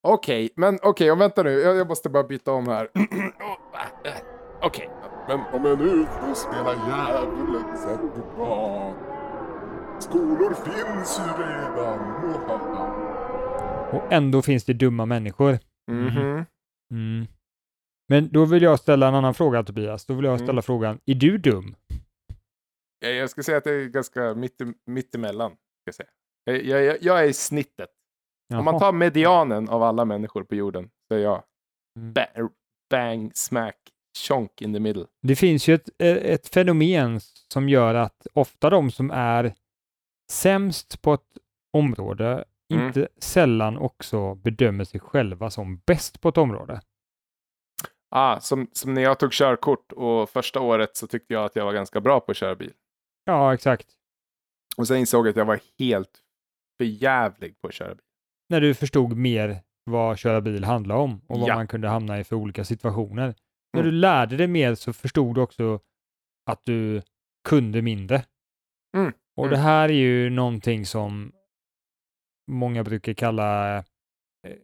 Okej, 0.07 0.49
men 0.55 0.79
okej, 0.83 1.11
och 1.11 1.21
vänta 1.21 1.43
nu. 1.43 1.49
Jag, 1.51 1.75
jag 1.75 1.87
måste 1.87 2.09
bara 2.09 2.23
byta 2.23 2.51
om 2.51 2.67
här. 2.67 2.87
okej. 4.61 4.89
Men 5.27 5.39
om 5.53 5.65
jag 5.65 5.79
nu 5.79 6.05
får 6.05 6.33
spela 6.33 6.73
djävulens 6.73 7.85
advokat. 7.85 9.08
Skolor 10.09 10.53
finns 10.53 11.19
ju 11.19 11.43
redan. 11.43 11.99
Och 13.93 14.13
ändå 14.13 14.41
finns 14.41 14.65
det 14.65 14.73
dumma 14.73 15.05
människor. 15.05 15.59
Mhm. 15.91 16.45
Mm. 16.93 17.27
Men 18.07 18.31
då 18.31 18.45
vill 18.45 18.63
jag 18.63 18.79
ställa 18.79 19.07
en 19.07 19.15
annan 19.15 19.33
fråga 19.33 19.63
Tobias. 19.63 20.05
Då 20.05 20.13
vill 20.13 20.25
jag 20.25 20.37
ställa 20.39 20.51
Mm. 20.51 20.63
frågan, 20.63 20.99
är 21.05 21.13
du 21.15 21.37
dum? 21.37 21.75
Jag, 22.99 23.13
jag 23.13 23.29
ska 23.29 23.43
säga 23.43 23.57
att 23.57 23.63
det 23.63 23.71
är 23.71 23.85
ganska 23.85 24.33
mitt, 24.33 24.55
mittemellan. 24.85 25.51
Ska 25.51 25.57
jag, 25.85 25.95
säga. 25.95 26.09
Jag, 26.43 26.63
jag, 26.65 26.83
jag- 26.83 26.97
jag 27.01 27.19
är 27.19 27.27
i 27.29 27.33
snittet. 27.33 27.89
Om 28.53 28.65
man 28.65 28.73
Jaha. 28.73 28.79
tar 28.79 28.91
medianen 28.91 29.69
av 29.69 29.83
alla 29.83 30.05
människor 30.05 30.43
på 30.43 30.55
jorden 30.55 30.89
så 31.07 31.15
är 31.15 31.19
jag 31.19 31.43
Mm. 31.99 32.13
ba- 32.13 32.49
bang, 32.89 33.31
smack, 33.35 33.75
chonk 34.27 34.61
in 34.61 34.73
the 34.73 34.79
middle. 34.79 35.05
Det 35.21 35.35
finns 35.35 35.67
ju 35.67 35.73
ett, 35.75 35.89
ett 36.01 36.47
fenomen 36.47 37.19
som 37.53 37.69
gör 37.69 37.95
att 37.95 38.27
ofta 38.33 38.69
de 38.69 38.91
som 38.91 39.11
är 39.11 39.53
sämst 40.31 41.01
på 41.01 41.13
ett 41.13 41.37
område 41.73 42.45
Mm. 42.73 42.87
inte 42.87 43.07
sällan 43.17 43.77
också 43.77 44.35
bedömer 44.35 44.83
sig 44.83 44.99
själva 44.99 45.49
som 45.49 45.77
bäst 45.85 46.21
på 46.21 46.29
ett 46.29 46.37
område. 46.37 46.81
Ah, 48.11 48.39
som, 48.39 48.67
som 48.71 48.93
när 48.93 49.01
jag 49.01 49.19
tog 49.19 49.31
körkort 49.33 49.91
och 49.91 50.29
första 50.29 50.59
året 50.61 50.97
så 50.97 51.07
tyckte 51.07 51.33
jag 51.33 51.45
att 51.45 51.55
jag 51.55 51.65
var 51.65 51.73
ganska 51.73 52.01
bra 52.01 52.19
på 52.19 52.31
att 52.31 52.37
köra 52.37 52.55
bil. 52.55 52.73
Ja, 53.25 53.53
exakt. 53.53 53.87
Och 54.77 54.87
sen 54.87 54.97
insåg 54.97 55.25
jag 55.27 55.29
att 55.31 55.35
jag 55.37 55.45
var 55.45 55.59
helt 55.79 56.19
förjävlig 56.77 57.61
på 57.61 57.67
att 57.67 57.73
köra 57.73 57.95
bil. 57.95 58.03
När 58.49 58.61
du 58.61 58.73
förstod 58.73 59.17
mer 59.17 59.57
vad 59.83 60.17
köra 60.19 60.41
bil 60.41 60.63
handlar 60.63 60.95
om 60.95 61.21
och 61.27 61.39
vad 61.39 61.49
Ja. 61.49 61.55
man 61.55 61.67
kunde 61.67 61.87
hamna 61.87 62.19
i 62.19 62.23
för 62.23 62.35
olika 62.35 62.63
situationer. 62.65 63.35
när 63.73 63.81
Mm. 63.81 63.91
du 63.93 63.97
lärde 63.99 64.37
dig 64.37 64.47
mer 64.47 64.75
så 64.75 64.93
förstod 64.93 65.35
du 65.35 65.41
också 65.41 65.79
att 66.45 66.65
du 66.65 67.01
kunde 67.49 67.81
mindre. 67.81 68.25
Mm, 68.97 69.13
Och 69.39 69.45
mm. 69.45 69.57
det 69.57 69.63
här 69.63 69.89
är 69.89 69.93
ju 69.93 70.29
någonting 70.29 70.85
som 70.85 71.31
många 72.51 72.83
brukar 72.83 73.13
kalla 73.13 73.77
eh, 73.77 73.83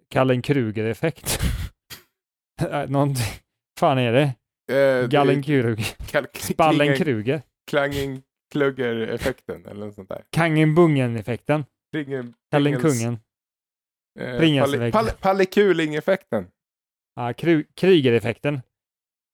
kalla 0.10 0.34
en 0.34 0.42
Kruger-effekt. 0.42 1.40
Eh, 2.62 2.90
någonting, 2.90 3.26
fan 3.80 3.98
är 3.98 4.14
det? 4.14 4.36
Eh, 4.80 5.08
Gallen 5.08 5.44
Kruger. 5.44 5.86
Spallen 6.54 6.98
Kruger. 6.98 7.42
Klanging 7.72 8.24
Klugger-effekten 8.52 9.66
eller 9.66 9.86
något 9.86 9.96
sånt 9.96 10.10
där. 10.10 10.24
Kangen 10.30 10.76
Bungen-effekten. 10.76 11.66
Kallen 12.52 12.80
Kungen. 12.80 13.20
Eh, 14.20 15.14
Pallekuling-effekten. 15.20 16.48
Ja, 17.16 17.32
Kru- 17.32 17.66
Kryger-effekten. 17.76 18.62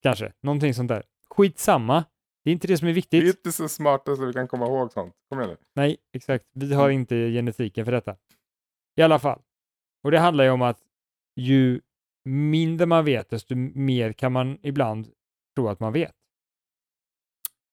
Kanske. 0.03 0.33
Någonting 0.43 0.73
sånt 0.73 0.89
där. 0.89 1.03
Skitsamma. 1.29 2.03
Det 2.43 2.49
är 2.49 2.51
inte 2.51 2.67
det 2.67 2.77
som 2.77 2.87
är 2.87 2.89
Vi 2.89 2.91
är 2.91 2.95
viktigt. 2.95 3.23
inte 3.23 3.51
så 3.51 3.69
smarta 3.69 4.15
så 4.15 4.25
vi 4.25 4.33
kan 4.33 4.47
komma 4.47 4.65
ihåg 4.65 4.91
sånt. 4.91 5.13
Kom 5.29 5.39
igen 5.39 5.49
nu. 5.51 5.57
Nej, 5.75 5.97
exakt. 6.13 6.45
Vi 6.53 6.73
har 6.73 6.89
inte 6.89 7.15
genetiken 7.15 7.85
för 7.85 7.91
detta. 7.91 8.15
I 8.99 9.01
alla 9.01 9.19
fall. 9.19 9.41
Och 10.03 10.11
det 10.11 10.19
handlar 10.19 10.43
ju 10.43 10.49
om 10.49 10.61
att 10.61 10.77
ju 11.35 11.81
mindre 12.25 12.85
man 12.87 13.05
vet, 13.05 13.29
desto 13.29 13.55
mer 13.55 14.13
kan 14.13 14.31
man 14.31 14.57
ibland 14.61 15.07
tro 15.55 15.67
att 15.67 15.79
man 15.79 15.93
vet. 15.93 16.11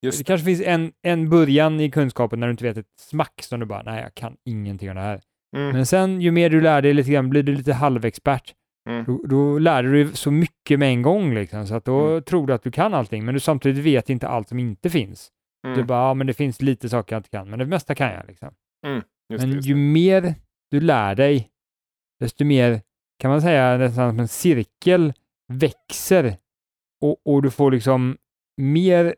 Just 0.02 0.18
Det 0.18 0.24
kanske 0.24 0.44
finns 0.44 0.60
en, 0.60 0.92
en 1.02 1.30
början 1.30 1.80
i 1.80 1.90
kunskapen 1.90 2.40
när 2.40 2.46
du 2.46 2.50
inte 2.50 2.64
vet 2.64 2.76
ett 2.76 2.98
smack 3.00 3.42
som 3.42 3.60
du 3.60 3.66
bara, 3.66 3.82
nej, 3.82 4.02
jag 4.02 4.14
kan 4.14 4.36
ingenting 4.44 4.90
om 4.90 4.96
det 4.96 5.02
här. 5.02 5.20
Mm. 5.56 5.72
Men 5.72 5.86
sen 5.86 6.20
ju 6.20 6.30
mer 6.30 6.50
du 6.50 6.60
lär 6.60 6.82
dig 6.82 6.94
lite 6.94 7.10
grann, 7.10 7.30
blir 7.30 7.42
du 7.42 7.54
lite 7.54 7.72
halvexpert. 7.72 8.54
Mm. 8.88 9.04
Då, 9.04 9.20
då 9.28 9.58
lär 9.58 9.82
du 9.82 10.04
dig 10.04 10.16
så 10.16 10.30
mycket 10.30 10.78
med 10.78 10.88
en 10.88 11.02
gång 11.02 11.34
liksom, 11.34 11.66
så 11.66 11.74
att 11.74 11.84
då 11.84 12.06
Mm. 12.06 12.22
tror 12.22 12.46
du 12.46 12.52
att 12.52 12.62
du 12.62 12.70
kan 12.70 12.94
allting, 12.94 13.24
men 13.24 13.34
du 13.34 13.40
samtidigt 13.40 13.84
vet 13.84 14.10
inte 14.10 14.28
allt 14.28 14.48
som 14.48 14.58
inte 14.58 14.90
finns. 14.90 15.30
Du 15.62 15.68
Mm. 15.72 15.86
bara, 15.86 16.08
ja 16.08 16.14
men 16.14 16.26
det 16.26 16.34
finns 16.34 16.62
lite 16.62 16.88
saker 16.88 17.14
jag 17.16 17.20
inte 17.20 17.30
kan, 17.30 17.50
men 17.50 17.58
det 17.58 17.66
mesta 17.66 17.94
kan 17.94 18.12
jag 18.12 18.26
liksom. 18.26 18.48
Just 19.32 19.44
men 19.46 19.50
det, 19.56 19.60
ju 19.60 19.74
mer 19.74 20.34
du 20.70 20.80
lär 20.80 21.14
dig, 21.14 21.48
desto 22.20 22.44
mer, 22.44 22.80
kan 23.18 23.30
man 23.30 23.42
säga, 23.42 23.76
nästan 23.78 24.10
som 24.10 24.20
en 24.20 24.28
cirkel 24.28 25.12
växer 25.52 26.36
och, 27.02 27.16
och 27.26 27.42
du 27.42 27.50
får 27.50 27.70
liksom 27.70 28.16
mer 28.60 29.14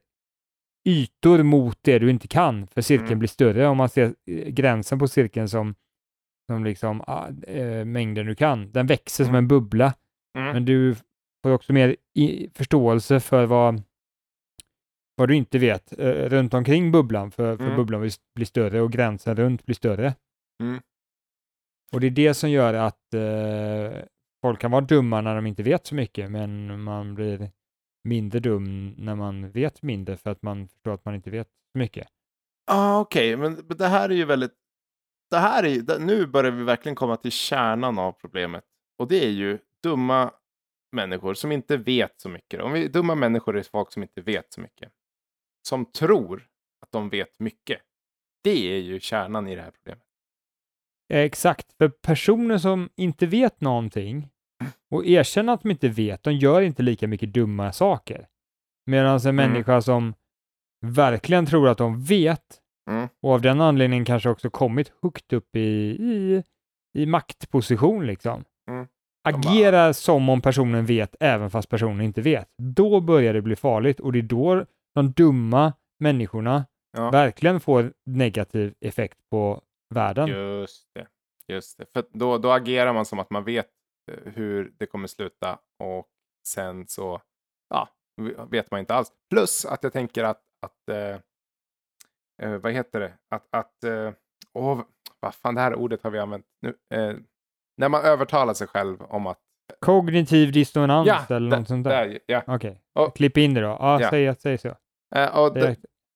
ytor 0.89 1.43
mot 1.43 1.79
det 1.83 1.99
du 1.99 2.11
inte 2.11 2.29
kan, 2.29 2.67
för 2.67 2.81
cirkeln 2.83 3.07
Mm. 3.07 3.19
blir 3.19 3.29
större 3.29 3.67
om 3.67 3.77
man 3.77 3.89
ser 3.89 4.15
eh, 4.31 4.49
gränsen 4.49 4.99
på 4.99 5.09
cirkeln 5.09 5.49
som, 5.49 5.75
som 6.55 6.65
liksom 6.65 7.01
eh, 7.47 7.85
mängden 7.85 8.27
du 8.27 8.35
kan. 8.35 8.73
Den 8.73 8.87
växer 8.87 9.25
som 9.25 9.35
Mm. 9.35 9.45
en 9.45 9.49
bubbla, 9.49 9.95
Mm. 10.39 10.53
men 10.53 10.65
du 10.65 10.95
får 11.45 11.51
också 11.53 11.73
mer 11.73 11.97
i, 12.15 12.51
förståelse 12.55 13.21
för 13.21 13.47
vad, 13.47 13.83
vad 15.17 15.29
du 15.29 15.35
inte 15.37 15.59
vet 15.59 15.99
eh, 15.99 16.09
runt 16.29 16.55
omkring 16.55 16.93
bubblan, 16.93 17.31
för, 17.31 17.57
för 17.57 17.65
Mm. 17.65 17.77
bubblan 17.77 18.01
blir, 18.35 18.45
större 18.47 18.81
och 18.81 18.93
gränsen 18.93 19.37
runt 19.37 19.67
blir 19.67 19.75
större. 19.77 20.15
Mm. 20.63 20.81
Och 21.93 22.01
det 22.01 22.07
är 22.07 22.11
det 22.11 22.35
som 22.35 22.51
gör 22.51 22.75
att 22.75 23.15
eh, 23.15 23.99
folk 24.43 24.61
kan 24.61 24.71
vara 24.71 24.81
dumma 24.85 25.21
när 25.21 25.35
de 25.37 25.47
inte 25.47 25.63
vet 25.63 25.87
så 25.87 25.95
mycket, 25.95 26.31
men 26.31 26.83
man 26.83 27.15
blir 27.15 27.51
mindre 28.09 28.41
dum 28.41 28.95
när 28.99 29.15
man 29.15 29.51
vet 29.51 29.83
mindre 29.83 30.17
för 30.17 30.31
att 30.31 30.43
man 30.43 30.69
förstår 30.69 30.93
att 30.95 31.05
man 31.05 31.15
inte 31.15 31.31
vet 31.31 31.49
så 31.73 31.79
mycket. 31.79 32.09
ah, 32.73 33.01
okej, 33.01 33.37
men 33.37 33.53
men 33.69 33.77
det 33.77 33.87
här 33.89 34.09
är 34.09 34.15
ju 34.15 34.25
väldigt... 34.25 34.53
Det 35.31 35.39
här 35.39 35.65
är, 35.65 35.99
nu 35.99 36.27
börjar 36.27 36.51
vi 36.53 36.65
verkligen 36.65 36.97
komma 36.97 37.17
till 37.17 37.33
kärnan 37.33 37.99
av 37.99 38.13
problemet. 38.13 38.65
Och 38.99 39.09
det 39.09 39.25
är 39.25 39.31
ju 39.31 39.59
dumma 39.83 40.31
människor 40.93 41.35
som 41.35 41.53
inte 41.53 41.77
vet 41.77 42.21
så 42.21 42.29
mycket. 42.29 42.61
Om 42.63 42.73
vi, 42.73 42.89
dumma 42.89 43.15
människor 43.15 43.59
är 43.59 43.63
folk 43.63 43.93
som 43.93 44.03
inte 44.03 44.21
vet 44.21 44.53
så 44.53 44.61
mycket. 44.61 44.93
Som 45.69 45.85
tror 45.93 46.47
att 46.81 46.93
de 46.93 47.09
vet 47.09 47.39
mycket. 47.41 47.81
Det 48.45 48.73
är 48.77 48.79
ju 48.79 49.01
kärnan 49.01 49.49
i 49.49 49.55
det 49.57 49.63
här 49.63 49.71
problemet. 49.71 50.05
Eh, 51.13 51.21
Exakt, 51.21 51.73
för 51.79 51.89
personer 51.89 52.59
som 52.59 52.89
inte 52.97 53.27
vet 53.27 53.61
någonting 53.61 54.29
och 54.91 55.07
erkänner 55.07 55.53
att 55.53 55.63
de 55.63 55.71
inte 55.71 55.89
vet, 55.89 56.23
de 56.23 56.33
gör 56.33 56.61
inte 56.63 56.83
lika 56.83 57.09
mycket 57.09 57.33
dumma 57.33 57.73
saker. 57.73 58.29
Medan 58.87 59.15
en 59.15 59.21
Mm. 59.21 59.37
människa 59.37 59.83
som 59.83 60.15
verkligen 60.87 61.47
tror 61.47 61.69
att 61.69 61.79
de 61.79 62.03
vet 62.05 62.61
Mm. 62.91 63.09
och 63.23 63.33
av 63.33 63.41
den 63.41 63.61
anledningen 63.61 64.05
kanske 64.05 64.29
också 64.29 64.51
kommit 64.51 64.93
högt 65.03 65.33
upp 65.33 65.57
i, 65.57 65.61
i, 65.61 66.43
i 66.99 67.07
maktposition 67.07 68.07
liksom. 68.07 68.45
Mm. 68.71 68.87
De 69.25 69.35
Agerar 69.35 69.93
som 69.93 70.29
om 70.29 70.41
personen 70.41 70.87
vet 70.87 71.17
även 71.21 71.51
fast 71.51 71.69
personen 71.69 72.01
inte 72.01 72.21
vet. 72.21 72.49
Då 72.63 73.01
börjar 73.01 73.35
det 73.35 73.43
bli 73.43 73.57
farligt 73.57 74.01
och 74.01 74.13
det 74.13 74.19
är 74.19 74.23
då 74.23 74.65
de 74.95 75.13
dumma 75.13 75.73
människorna 75.99 76.65
Ja. 76.93 77.11
verkligen 77.11 77.61
får 77.61 77.93
negativ 78.07 78.75
effekt 78.81 79.19
på 79.31 79.63
världen. 79.95 80.29
Just 80.29 80.89
det. 80.95 81.07
Just 81.49 81.79
det. 81.79 81.87
För 81.93 82.05
då, 82.13 82.39
då 82.39 82.51
agerar 82.51 82.93
man 82.93 83.05
som 83.07 83.19
att 83.19 83.31
man 83.31 83.45
vet 83.45 83.67
eh, 84.13 84.33
hur 84.35 84.73
det 84.79 84.87
kommer 84.87 85.07
sluta 85.09 85.59
och 85.79 86.07
sen 86.47 86.87
så 86.87 87.21
ja, 87.69 87.89
vet 88.51 88.71
man 88.71 88.81
inte 88.81 88.95
alls. 88.95 89.13
Plus 89.31 89.65
att 89.65 89.83
jag 89.83 89.93
tänker 89.93 90.25
att, 90.25 90.43
att 90.61 90.89
eh, 90.89 91.21
eh, 92.43 92.51
vad 92.57 92.73
heter 92.73 93.01
det? 93.01 93.13
Att, 93.31 93.47
att 93.51 93.85
eh, 93.85 94.11
åh, 94.55 94.81
vad 95.21 95.35
fan 95.35 95.55
det 95.55 95.61
här 95.61 95.75
ordet 95.75 96.03
har 96.03 96.11
vi 96.11 96.19
använt 96.19 96.45
nu. 96.63 96.75
Eh, 96.95 97.15
när 97.77 97.89
man 97.89 98.03
övertalar 98.05 98.55
sig 98.55 98.67
själv 98.67 99.03
om 99.03 99.27
att 99.27 99.39
Kognitiv 99.81 100.53
dissonans 100.53 101.07
ja, 101.09 101.37
eller 101.37 101.51
där- 101.51 101.59
något 101.59 101.69
sånt 101.69 101.85
där. 101.85 102.09
där, 102.09 102.19
ja. 102.27 102.43
Okej, 102.47 102.81
Och- 102.95 103.17
klipp 103.17 103.37
in 103.37 103.55
det 103.55 103.61
då. 103.61 103.67
Ja, 103.67 104.01
Ja. 104.01 104.11
säg, 104.11 104.35
säg 104.39 104.59
så. 104.59 104.69
Eh, 105.15 105.39
och, 105.39 105.57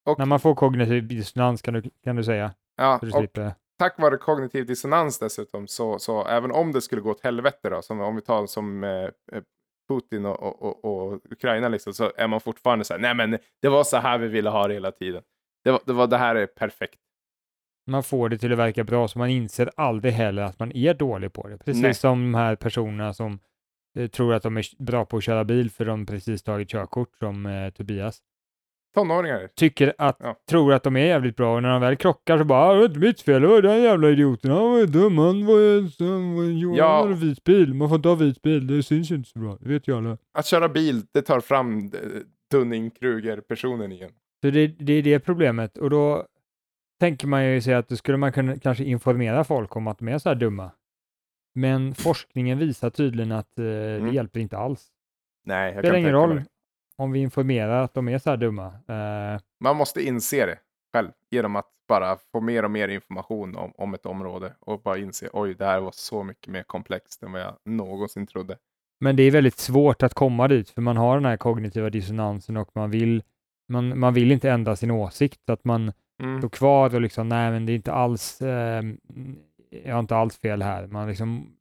och- 0.06 0.18
När 0.18 0.26
man 0.26 0.40
får 0.40 0.54
kognitiv 0.54 1.06
dissonans 1.08 1.62
kan 1.62 1.74
du, 1.74 1.82
kan 2.04 2.16
du 2.16 2.24
säga. 2.24 2.54
ja, 2.76 2.98
du 3.02 3.10
slipper. 3.10 3.54
tack 3.78 3.98
vare 3.98 4.16
kognitiv 4.16 4.66
dissonans 4.66 5.18
dessutom, 5.18 5.66
så, 5.68 5.98
så 5.98 6.26
även 6.26 6.52
om 6.52 6.72
det 6.72 6.80
skulle 6.80 7.00
gå 7.02 7.10
åt 7.10 7.20
helvete 7.24 7.70
då, 7.70 7.82
som 7.82 8.00
om 8.00 8.14
vi 8.16 8.22
tar 8.22 8.46
som 8.46 8.84
eh, 8.84 8.90
eh, 8.90 9.10
Putin 9.88 10.26
och, 10.26 10.42
och, 10.42 10.84
och, 10.84 10.84
och 11.12 11.20
Ukraina, 11.30 11.68
liksom, 11.68 11.92
så 11.92 12.12
är 12.16 12.28
man 12.28 12.40
fortfarande 12.40 12.84
så 12.84 12.94
här, 12.94 13.00
nej 13.00 13.14
men 13.14 13.38
det 13.62 13.68
var 13.68 13.84
så 13.84 13.96
här 13.96 14.18
vi 14.18 14.28
ville 14.28 14.50
ha 14.50 14.68
det 14.68 14.74
hela 14.74 14.92
tiden. 14.92 15.22
Det, 15.64 15.70
var, 15.70 15.81
det, 15.87 15.92
var, 15.92 16.07
det 16.07 16.16
här 16.18 16.35
är 16.35 16.46
perfekt. 16.46 16.98
Man 17.87 18.03
får 18.03 18.29
det 18.29 18.38
till 18.38 18.53
att 18.53 18.59
verka 18.59 18.85
bra, 18.85 19.09
så 19.09 19.18
man 19.18 19.29
inser 19.31 19.70
aldrig 19.77 20.12
heller 20.14 20.42
att 20.42 20.59
man 20.59 20.72
är 20.72 20.94
dålig 20.94 21.33
på 21.33 21.48
det. 21.48 21.59
Precis 21.59 21.83
Nej. 21.83 21.94
som 21.94 22.33
de 22.33 22.35
här 22.38 22.57
personerna 22.57 23.14
som 23.14 23.38
eh, 23.98 24.07
tror 24.11 24.35
att 24.35 24.42
de 24.42 24.57
är 24.57 24.83
bra 24.85 25.05
på 25.05 25.16
att 25.16 25.24
köra 25.24 25.44
bil 25.44 25.70
för 25.70 25.85
de 25.85 26.07
precis 26.07 26.42
tagit 26.42 26.68
körkort, 26.70 27.16
som 27.18 27.46
eh, 27.46 27.70
Tobias. 27.70 28.18
Tonåringar. 28.94 29.48
Tycker 29.57 29.94
att, 29.98 30.16
Ja. 30.20 30.37
tror 30.50 30.72
att 30.72 30.83
de 30.83 30.96
är 30.96 31.07
jävligt 31.07 31.37
bra 31.37 31.55
och 31.57 31.62
när 31.62 31.68
de 31.70 31.81
väl 31.81 31.96
krockar 31.96 32.38
så 32.38 32.44
bara, 32.44 32.61
"Ah, 32.64 32.72
det 32.72 32.79
var 32.79 32.87
inte 32.87 32.98
mitt 32.98 33.20
fel, 33.20 33.42
det 33.42 33.48
var 33.48 33.62
den 33.62 33.83
jävla 33.83 34.11
idioten, 34.11 34.50
han 34.50 34.70
var 34.70 34.79
ju 34.79 34.87
dum, 34.87 35.18
han 35.18 35.46
var 35.46 35.59
ju 35.59 35.88
Ja. 36.77 36.98
han 37.00 37.14
vit 37.14 37.44
bil, 37.44 37.74
man 37.74 37.88
får 37.88 37.96
inte 37.96 38.09
ha 38.09 38.14
vit 38.16 38.42
bil, 38.42 38.66
det 38.66 38.83
syns 38.83 39.11
ju 39.11 39.14
inte 39.14 39.29
så 39.31 39.38
bra, 39.38 39.57
det 39.61 39.68
vet 39.68 39.88
ju 39.88 39.96
alla. 39.96 40.18
Att 40.38 40.46
köra 40.46 40.68
bil, 40.68 41.03
det 41.14 41.22
tar 41.22 41.40
fram 41.40 41.79
eh, 41.79 41.90
Dunning-Kruger-personen 42.50 43.92
igen. 43.92 44.11
Så 44.44 44.50
det, 44.50 44.66
det 44.66 44.92
är 44.92 45.02
det 45.02 45.20
problemet 45.20 45.78
och 45.78 45.90
då 45.90 46.26
tänker 47.00 47.26
man 47.26 47.46
ju 47.46 47.61
sig 47.61 47.74
att 47.74 47.88
då 47.88 47.96
skulle 47.96 48.18
man 48.18 48.33
kunna 48.33 48.57
kanske 48.59 48.85
informera 48.85 49.44
folk 49.44 49.76
om 49.76 49.87
att 49.87 49.98
de 49.98 50.09
är 50.09 50.18
så 50.18 50.28
här 50.28 50.37
dumma. 50.37 50.70
Men 51.54 51.94
forskningen 51.94 52.59
visar 52.59 52.90
tydligen 52.90 53.33
att 53.33 53.59
eh, 53.59 53.64
det 53.64 53.96
Mm. 53.96 54.14
hjälper 54.14 54.40
inte 54.40 54.59
alls. 54.59 54.87
Nej, 55.46 55.70
Det 55.70 55.74
jag 55.74 55.83
spelar 55.85 55.94
kan 55.94 56.00
ingen 56.00 56.12
roll 56.12 56.35
mig. 56.35 56.44
om 56.96 57.12
vi 57.12 57.20
informerar 57.20 57.83
att 57.85 57.94
de 57.94 58.09
är 58.09 58.18
så 58.18 58.30
här 58.30 58.37
dumma. 58.37 58.66
Eh, 58.66 59.40
Man 59.61 59.76
måste 59.76 60.02
inse 60.02 60.46
det 60.46 60.59
själv 60.94 61.09
genom 61.30 61.57
att 61.57 61.66
bara 61.88 62.16
få 62.33 62.40
mer 62.40 62.62
och 62.64 62.70
mer 62.70 62.88
information 62.88 63.57
om, 63.57 63.72
om 63.76 63.94
ett 63.94 64.07
område 64.07 64.52
och 64.61 64.83
bara 64.83 64.98
inse 64.98 65.28
oj, 65.33 65.54
det 65.54 65.64
här 65.64 65.80
var 65.80 65.90
så 65.94 66.22
mycket 66.22 66.48
mer 66.48 66.62
komplext 66.62 67.22
än 67.22 67.33
vad 67.33 67.40
jag 67.40 67.54
någonsin 67.64 68.26
trodde. 68.26 68.59
men 69.00 69.16
det 69.16 69.22
är 69.22 69.30
väldigt 69.30 69.59
svårt 69.59 70.02
att 70.02 70.14
komma 70.14 70.48
dit 70.48 70.70
för 70.70 70.83
man 70.83 70.96
har 70.96 71.14
den 71.14 71.24
här 71.24 71.37
kognitiva 71.37 71.90
dissonansen 71.90 72.57
och 72.57 72.70
man 72.74 72.90
vill, 72.90 73.22
man, 73.68 73.98
man 73.98 74.14
vill 74.14 74.33
inte 74.33 74.50
ändra 74.50 74.77
sin 74.77 74.90
åsikt. 74.90 75.40
Så 75.46 75.53
att 75.53 75.64
man 75.64 75.92
Mm. 76.22 76.38
står 76.40 76.48
kvar 76.48 76.94
och 76.94 77.00
liksom, 77.00 77.29
nej 77.29 77.50
men 77.50 77.66
det 77.66 77.72
är 77.72 77.74
inte 77.74 77.92
alls, 77.92 78.42
eh, 78.42 78.85
jag 79.70 79.92
har 79.94 80.00
inte 80.00 80.16
alls 80.16 80.38
fel 80.38 80.62
här. 80.62 80.87
Man 80.87 81.09
liksom, 81.09 81.57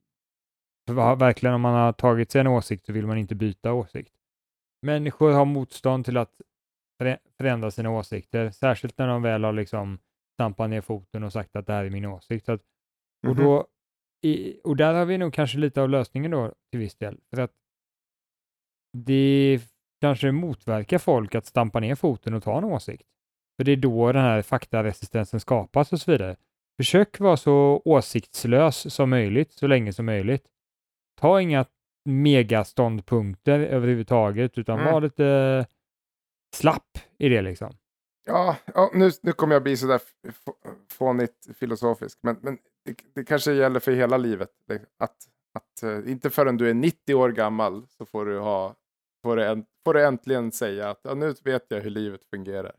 verkligen 1.18 1.54
om 1.54 1.60
man 1.60 1.74
har 1.74 1.92
tagit 1.92 2.30
sig 2.30 2.40
en 2.40 2.46
åsikt 2.46 2.86
så 2.86 2.92
vill 2.92 3.06
man 3.06 3.18
inte 3.18 3.34
byta 3.34 3.72
åsikt. 3.72 4.12
Människor 4.82 5.32
har 5.32 5.44
motstånd 5.44 6.04
till 6.04 6.16
att 6.16 6.40
förä- 7.02 7.18
förändra 7.38 7.70
sina 7.70 7.90
åsikter, 7.90 8.50
särskilt 8.50 8.98
när 8.98 9.06
de 9.08 9.22
väl 9.22 9.44
har 9.44 9.52
liksom 9.52 9.98
stampat 10.34 10.70
ner 10.70 10.80
foten 10.80 11.24
och 11.24 11.32
sagt 11.32 11.56
att 11.56 11.66
det 11.66 11.72
här 11.72 11.84
är 11.84 11.90
min 11.90 12.04
åsikt. 12.04 12.48
Att, 12.48 12.60
och, 13.26 13.36
då, 13.36 13.66
i, 14.22 14.60
och 14.64 14.76
där 14.76 14.94
har 14.94 15.04
vi 15.04 15.18
nog 15.18 15.32
kanske 15.34 15.58
lite 15.58 15.82
av 15.82 15.88
lösningen 15.90 16.30
då 16.30 16.52
till 16.70 16.80
viss 16.80 16.94
del. 16.96 17.20
För 17.34 17.40
att 17.42 17.52
det 18.96 19.60
kanske 20.04 20.32
motverkar 20.32 20.98
folk 20.98 21.34
att 21.34 21.46
stampa 21.46 21.80
ner 21.80 21.94
foten 21.94 22.34
och 22.34 22.42
ta 22.42 22.58
en 22.58 22.64
åsikt. 22.64 23.06
För 23.56 23.64
det 23.64 23.72
är 23.72 23.76
då 23.76 24.12
den 24.12 24.22
här 24.22 24.42
faktaresistensen 24.42 25.40
skapas 25.40 25.92
och 25.92 26.00
så 26.00 26.10
vidare. 26.10 26.36
Försök 26.76 27.20
vara 27.20 27.36
så 27.36 27.82
åsiktslös 27.84 28.94
som 28.94 29.10
möjligt, 29.10 29.52
så 29.52 29.66
länge 29.66 29.92
som 29.92 30.06
möjligt. 30.06 30.44
Ta 31.20 31.40
inga 31.40 31.64
megaståndpunkter 32.04 33.60
överhuvudtaget, 33.60 34.58
utan 34.58 34.78
Mm. 34.80 34.92
var 34.92 35.00
lite 35.00 35.66
slapp 36.56 36.98
i 37.18 37.28
det 37.28 37.42
liksom. 37.42 37.72
Ja, 38.26 38.56
ja 38.74 38.90
nu, 38.94 39.10
nu 39.22 39.32
kommer 39.32 39.54
jag 39.54 39.62
bli 39.62 39.76
sådär 39.76 40.00
fånigt 40.92 41.48
filosofisk. 41.58 42.18
Men, 42.22 42.36
men 42.42 42.58
det, 42.84 42.96
det 43.14 43.24
kanske 43.24 43.52
gäller 43.52 43.80
för 43.80 43.92
hela 43.92 44.16
livet. 44.16 44.50
Att, 44.98 45.16
att 45.54 45.82
eh, 45.82 46.10
inte 46.12 46.30
förrän 46.30 46.56
du 46.56 46.70
är 46.70 46.74
90 46.74 47.14
år 47.14 47.30
gammal 47.32 47.86
så 47.88 48.06
får 48.06 48.26
du, 48.26 48.38
ha, 48.38 48.74
får 49.24 49.36
du, 49.36 49.64
får 49.84 49.94
du 49.94 50.04
äntligen 50.04 50.52
säga 50.52 50.90
att 50.90 51.00
ja, 51.02 51.14
nu 51.14 51.34
vet 51.44 51.66
jag 51.68 51.80
hur 51.80 51.90
livet 51.90 52.20
fungerar. 52.30 52.72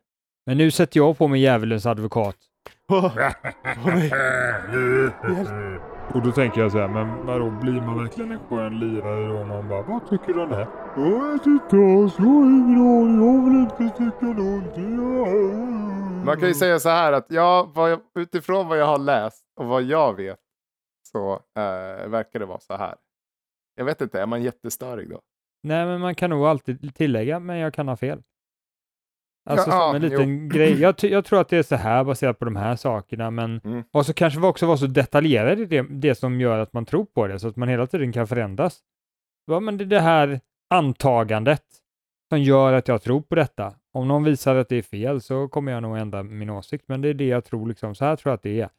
Men 0.46 0.58
nu 0.58 0.72
sätter 0.72 1.00
jag 1.00 1.18
på 1.18 1.28
mig 1.28 1.42
djävulens 1.42 1.86
advokat. 1.86 2.38
Och 6.14 6.22
då 6.24 6.32
tänker 6.32 6.62
jag 6.62 6.72
så 6.72 6.78
här, 6.78 6.88
men 6.88 7.26
vadå, 7.26 7.50
blir 7.50 7.82
man 7.82 8.04
verkligen 8.04 8.32
en 8.32 8.40
skön 8.40 8.80
lirare 8.80 9.28
då? 9.28 9.44
Man 9.44 9.70
bara, 9.70 9.82
vad 9.82 10.10
tycker 10.10 10.34
du 10.34 10.42
om 10.42 10.50
det 10.50 10.56
här? 10.56 10.68
Jag 10.96 11.34
vet 11.34 11.46
inte 11.46 11.76
jag 11.76 12.08
har 12.18 12.46
ingen 12.46 12.82
aning, 12.82 13.26
jag 13.26 13.46
vill 13.46 13.60
inte 13.60 13.98
tycka 13.98 14.26
någonting. 14.26 14.96
Man 16.26 16.40
kan 16.40 16.48
ju 16.48 16.54
säga 16.54 16.80
så 16.80 16.90
här 16.90 17.14
att 17.14 17.26
ja, 17.30 17.72
vad 17.76 17.92
jag, 17.92 18.00
utifrån 18.16 18.68
vad 18.68 18.78
jag 18.78 18.86
har 18.86 18.98
läst 19.00 19.46
och 19.60 19.66
vad 19.66 19.84
jag 19.84 20.16
vet 20.16 20.40
så 21.12 21.34
eh, 21.34 22.08
verkar 22.08 22.40
det 22.40 22.46
vara 22.46 22.60
så 22.60 22.74
här. 22.74 22.96
Jag 23.76 23.86
vet 23.86 24.02
inte, 24.02 24.22
är 24.22 24.26
man 24.26 24.44
jättestörig 24.44 25.10
då? 25.10 25.22
Nej, 25.66 25.86
men 25.86 26.02
man 26.02 26.16
kan 26.16 26.30
nog 26.30 26.46
alltid 26.46 26.96
tillägga, 26.96 27.40
men 27.40 27.58
jag 27.58 27.74
kan 27.74 27.88
ha 27.88 27.96
fel. 27.96 28.22
Alltså 29.50 29.70
Ja, 29.70 29.88
som 29.88 29.96
en 29.96 30.02
jo. 30.04 30.10
liten 30.10 30.50
grej. 30.50 30.82
Jag, 30.82 30.96
jag 31.04 31.26
tror 31.26 31.42
att 31.42 31.50
det 31.50 31.58
är 31.58 31.64
så 31.64 31.76
här 31.76 32.04
baserat 32.04 32.40
på 32.40 32.46
de 32.46 32.56
här 32.56 32.76
sakerna, 32.76 33.32
men 33.32 33.62
Mm. 33.64 33.84
och 33.92 34.06
så 34.06 34.14
kanske 34.14 34.40
vi 34.40 34.46
också 34.48 34.66
vara 34.66 34.78
så 34.78 34.88
detaljerade 34.88 35.62
i 35.62 35.66
det, 35.66 35.82
det 35.82 36.16
som 36.16 36.42
gör 36.42 36.60
att 36.60 36.74
man 36.74 36.86
tror 36.86 37.06
på 37.06 37.28
det, 37.28 37.40
så 37.40 37.48
att 37.48 37.56
man 37.56 37.70
hela 37.70 37.88
tiden 37.88 38.12
kan 38.12 38.28
förändras. 38.28 38.80
Ja, 39.46 39.60
men 39.60 39.78
det 39.78 39.84
är 39.84 39.86
det 39.86 40.00
här 40.00 40.40
antagandet 40.70 41.64
som 42.30 42.42
gör 42.42 42.74
att 42.74 42.88
jag 42.88 43.02
tror 43.02 43.22
på 43.22 43.36
detta. 43.36 43.74
Om 43.94 44.08
någon 44.08 44.24
visar 44.24 44.56
att 44.56 44.70
det 44.70 44.76
är 44.76 44.82
fel 44.82 45.22
så 45.22 45.48
kommer 45.48 45.72
jag 45.72 45.84
nog 45.84 45.98
ändra 45.98 46.24
min 46.24 46.50
åsikt, 46.50 46.86
men 46.88 47.02
det 47.02 47.10
är 47.10 47.14
det 47.14 47.28
jag 47.28 47.46
tror 47.46 47.68
liksom. 47.68 47.96
Så 47.96 48.06
här 48.06 48.16
tror 48.16 48.32
jag 48.32 48.36
att 48.36 48.44
det 48.44 48.62
är. 48.62 48.70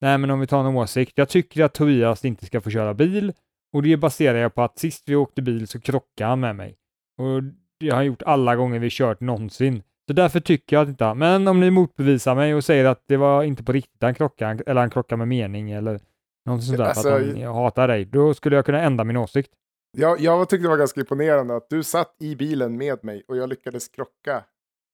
Nej, 0.00 0.18
men 0.18 0.30
om 0.30 0.40
vi 0.40 0.46
tar 0.46 0.60
en 0.60 0.76
åsikt. 0.76 1.12
Jag 1.14 1.28
tycker 1.28 1.64
att 1.64 1.74
Tobias 1.74 2.24
inte 2.24 2.46
ska 2.46 2.60
få 2.60 2.70
köra 2.70 2.94
bil 2.94 3.32
och 3.76 3.82
det 3.82 3.96
baserar 3.96 4.38
jag 4.38 4.54
på 4.54 4.62
att 4.62 4.78
sist 4.78 5.08
vi 5.08 5.16
åkte 5.16 5.42
bil 5.42 5.68
så 5.68 5.80
krockade 5.80 6.28
han 6.30 6.40
med 6.40 6.56
mig. 6.56 6.76
Och 7.18 7.42
det 7.80 7.88
har 7.88 7.96
han 7.96 8.06
gjort 8.06 8.22
alla 8.22 8.56
gånger 8.56 8.78
vi 8.78 8.88
kört 8.90 9.20
någonsin. 9.20 9.82
Så 10.06 10.12
därför 10.12 10.40
tycker 10.40 10.76
jag 10.76 10.82
att 10.82 10.88
inte, 10.88 11.14
men 11.14 11.48
om 11.48 11.60
ni 11.60 11.70
motbevisar 11.70 12.34
mig 12.34 12.54
och 12.54 12.64
säger 12.64 12.84
att 12.84 13.02
det 13.06 13.16
var 13.16 13.42
inte 13.42 13.64
på 13.64 13.72
riktigt 13.72 14.02
han 14.02 14.14
krockade, 14.14 14.64
eller 14.66 14.80
han 14.80 14.90
krockade 14.90 15.18
med 15.18 15.28
mening 15.28 15.70
eller 15.70 16.00
något 16.46 16.64
sånt 16.64 16.78
där 16.78 16.84
Alltså, 16.84 17.02
för 17.02 17.20
att 17.20 17.26
han 17.26 17.40
jag 17.40 17.54
hatar 17.54 17.88
dig, 17.88 18.04
då 18.04 18.34
skulle 18.34 18.56
jag 18.56 18.66
kunna 18.66 18.80
ändra 18.82 19.04
min 19.04 19.16
åsikt. 19.16 19.50
Jag, 19.98 20.20
jag 20.20 20.48
tyckte 20.48 20.64
det 20.64 20.68
var 20.68 20.76
ganska 20.76 21.00
imponerande 21.00 21.56
att 21.56 21.68
du 21.70 21.82
satt 21.82 22.16
i 22.20 22.36
bilen 22.36 22.76
med 22.76 23.04
mig 23.04 23.22
och 23.28 23.36
jag 23.36 23.48
lyckades 23.48 23.88
krocka 23.88 24.44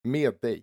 med 0.05 0.35
dig. 0.43 0.63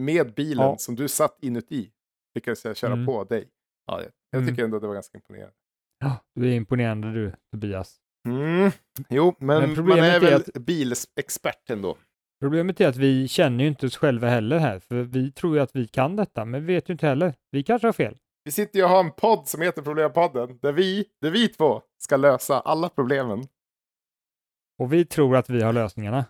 Med 0.00 0.34
bilen 0.34 0.64
Ja. 0.66 0.76
som 0.78 0.94
du 0.94 1.08
satt 1.08 1.38
inuti 1.42 1.90
lyckades 2.34 2.64
jag 2.64 2.76
köra 2.76 2.92
Mm. 2.92 3.06
på 3.06 3.24
dig. 3.24 3.48
Ja, 3.86 4.02
jag, 4.02 4.10
jag 4.30 4.38
Mm. 4.42 4.48
tycker 4.54 4.64
ändå 4.64 4.78
det 4.78 4.86
var 4.86 4.94
ganska 4.94 5.18
imponerande. 5.18 5.54
Ja, 6.02 6.16
du 6.34 6.48
är 6.48 6.52
imponerande 6.56 7.12
du, 7.12 7.32
Tobias. 7.52 7.96
Mm. 8.28 8.70
Jo, 9.08 9.34
men, 9.38 9.72
Men 9.72 9.86
man 9.88 9.98
är 9.98 10.02
är 10.16 10.20
väl 10.20 10.34
att- 10.34 10.54
bilexpert 10.54 11.70
ändå. 11.70 11.96
Problemet 12.40 12.80
är 12.80 12.88
att 12.88 12.96
vi 12.96 13.28
känner 13.28 13.64
ju 13.64 13.68
inte 13.68 13.86
oss 13.86 13.96
själva 13.96 14.28
heller 14.28 14.58
här, 14.58 14.78
för 14.78 15.02
vi 15.02 15.32
tror 15.32 15.56
ju 15.56 15.62
att 15.62 15.76
vi 15.76 15.86
kan 15.88 16.16
detta, 16.16 16.44
men 16.44 16.66
vi 16.66 16.74
vet 16.74 16.88
ju 16.88 16.92
inte 16.92 17.06
heller. 17.06 17.34
Vi 17.50 17.62
kanske 17.62 17.88
har 17.88 17.92
fel. 17.92 18.18
Vi 18.44 18.52
sitter 18.52 18.78
ju 18.78 18.84
och 18.84 18.90
har 18.90 19.00
en 19.04 19.12
podd 19.12 19.48
som 19.48 19.60
heter 19.62 19.82
Problempodden 19.82 20.58
där 20.62 20.72
vi, 20.72 21.04
där 21.20 21.30
vi 21.30 21.48
två 21.48 21.82
ska 21.98 22.16
lösa 22.16 22.60
alla 22.60 22.88
problemen. 22.88 23.46
Och 24.78 24.92
vi 24.92 25.04
tror 25.04 25.36
att 25.36 25.50
vi 25.50 25.62
har 25.62 25.72
lösningarna. 25.72 26.24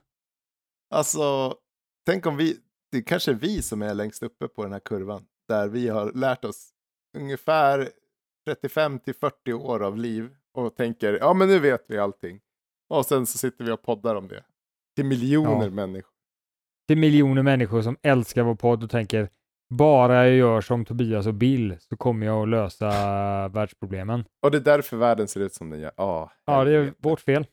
Alltså, 0.94 1.54
tänk 2.06 2.26
om 2.26 2.37
vi, 2.37 2.56
det 2.90 2.98
är 2.98 3.02
kanske 3.02 3.32
vi 3.32 3.62
som 3.62 3.82
är 3.82 3.94
längst 3.94 4.22
uppe 4.22 4.48
på 4.48 4.62
den 4.62 4.72
här 4.72 4.80
kurvan. 4.80 5.24
Där 5.48 5.68
vi 5.68 5.88
har 5.88 6.12
lärt 6.12 6.44
oss 6.44 6.70
ungefär 7.18 7.88
35 8.46 8.98
till 8.98 9.14
40 9.14 9.52
år 9.52 9.83
av 9.83 9.96
liv 9.98 10.31
och 10.55 10.76
tänker, 10.76 11.12
ja 11.20 11.35
men 11.35 11.48
nu 11.48 11.59
vet 11.59 11.85
vi 11.88 11.98
allting. 11.98 12.40
Och 12.88 13.07
sen 13.07 13.26
så 13.26 13.38
sitter 13.38 13.64
vi 13.64 13.70
och 13.72 13.83
poddar 13.83 14.14
om 14.14 14.28
det. 14.28 14.44
Till 14.96 15.05
miljoner 15.07 15.64
Ja. 15.64 15.70
människor. 15.70 16.12
Är 16.92 16.96
miljoner 16.96 17.42
människor 17.42 17.83
som 17.83 17.96
älskar 18.02 18.42
vår 18.42 18.55
podd 18.55 18.85
och 18.85 18.90
tänker 18.90 19.28
bara 19.74 20.26
jag 20.28 20.37
gör 20.37 20.61
som 20.61 20.85
Tobias 20.85 21.26
och 21.26 21.35
Bill 21.35 21.76
så 21.81 21.96
kommer 21.96 22.26
jag 22.26 22.42
att 22.42 22.48
lösa 22.48 22.88
världsproblemen. 23.48 24.24
Och 24.42 24.50
det 24.50 24.59
är 24.59 24.62
därför 24.62 24.96
världen 24.96 25.28
ser 25.28 25.40
ut 25.40 25.55
som 25.55 25.70
den 25.70 25.81
gör. 25.81 25.92
Ja, 25.96 26.33
Ja, 26.44 26.64
det 26.64 26.72
är 26.72 26.94
vårt 26.98 27.20
fel. 27.20 27.46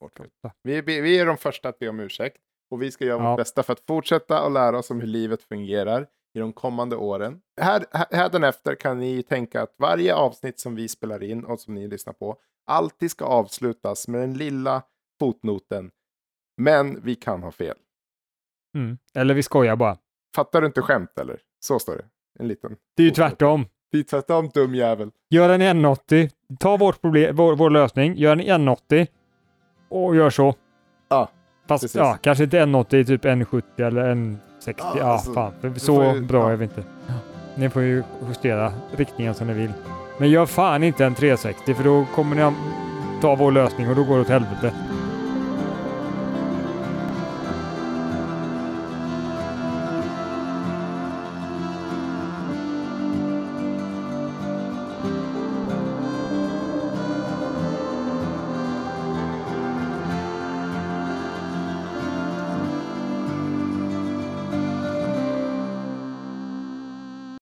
Vårt 0.00 0.16
fel. 0.18 0.28
Vi, 0.62 0.76
är- 0.78 0.82
vi 0.82 1.18
är 1.18 1.26
de 1.26 1.36
första 1.36 1.68
att 1.68 1.78
be 1.78 1.88
om 1.88 2.00
ursäkt. 2.00 2.36
Och 2.70 2.82
vi 2.82 2.90
ska 2.90 3.04
göra 3.04 3.22
Ja. 3.22 3.30
vårt 3.30 3.38
bästa 3.38 3.62
för 3.62 3.72
att 3.72 3.80
fortsätta 3.86 4.42
och 4.44 4.50
lära 4.50 4.78
oss 4.78 4.90
om 4.90 5.00
hur 5.00 5.06
livet 5.08 5.42
fungerar 5.42 6.06
i 6.34 6.38
de 6.38 6.52
kommande 6.52 6.96
åren. 6.96 7.40
Här, 7.60 7.84
här, 7.92 8.06
hädanefter 8.10 8.74
kan 8.74 8.98
ni 8.98 9.22
tänka 9.22 9.62
att 9.62 9.74
varje 9.78 10.14
avsnitt 10.14 10.60
som 10.60 10.74
vi 10.74 10.88
spelar 10.88 11.22
in 11.22 11.44
och 11.44 11.60
som 11.60 11.74
ni 11.74 11.88
lyssnar 11.88 12.12
på 12.12 12.36
alltid 12.66 13.10
ska 13.10 13.24
avslutas 13.24 14.08
med 14.08 14.20
den 14.20 14.34
lilla 14.34 14.82
fotnoten. 15.20 15.90
Men 16.56 17.00
vi 17.02 17.14
kan 17.14 17.42
ha 17.42 17.50
fel. 17.50 17.76
Mm. 18.76 18.98
Eller 19.14 19.34
vi 19.34 19.42
skojar 19.42 19.76
bara. 19.76 19.98
Fattar 20.34 20.60
du 20.60 20.66
inte 20.66 20.82
skämt 20.82 21.18
eller? 21.18 21.40
Så 21.60 21.78
står 21.78 21.96
det. 21.96 22.04
En 22.38 22.48
liten. 22.48 22.76
Det 22.96 23.02
är 23.02 23.06
ju 23.06 23.12
tvärtom. 23.12 23.66
Det 23.92 23.98
är 23.98 24.02
tvärtom 24.02 24.48
dum 24.48 24.74
jävel. 24.74 25.10
Gör 25.30 25.48
en 25.48 25.62
180, 25.62 26.30
ta 26.58 26.76
vårt 26.76 27.00
problem, 27.00 27.36
vår, 27.36 27.56
vår 27.56 27.70
lösning, 27.70 28.16
gör 28.16 28.32
en 28.32 28.40
180 28.40 29.06
och 29.88 30.16
gör 30.16 30.30
så. 30.30 30.54
Ja, 31.08 31.30
Fast 31.68 31.84
precis. 31.84 31.96
ja, 31.96 32.18
kanske 32.22 32.44
inte 32.44 32.58
180, 32.58 33.04
typ 33.04 33.24
170 33.24 33.84
eller 33.84 34.36
160. 34.66 34.82
Ja, 34.84 34.94
Ja, 34.98 35.04
alltså, 35.12 35.32
fan. 35.32 35.52
Så 35.76 36.02
ju- 36.02 36.20
bra 36.20 36.42
ja. 36.46 36.50
är 36.52 36.56
vi 36.56 36.64
inte. 36.64 36.82
Ni 37.54 37.70
får 37.70 37.82
ju 37.82 38.02
justera 38.28 38.72
riktningen 38.96 39.34
som 39.34 39.46
ni 39.46 39.52
vill. 39.52 39.72
Men 40.18 40.30
gör 40.30 40.46
fan 40.46 40.82
inte 40.82 41.04
en 41.04 41.14
360 41.14 41.74
för 41.74 41.84
då 41.84 42.06
kommer 42.14 42.36
ni 42.36 42.56
ta 43.20 43.34
vår 43.34 43.52
lösning 43.52 43.88
och 43.90 43.96
då 43.96 44.04
går 44.04 44.14
det 44.14 44.20
åt 44.20 44.28
helvete. 44.28 44.72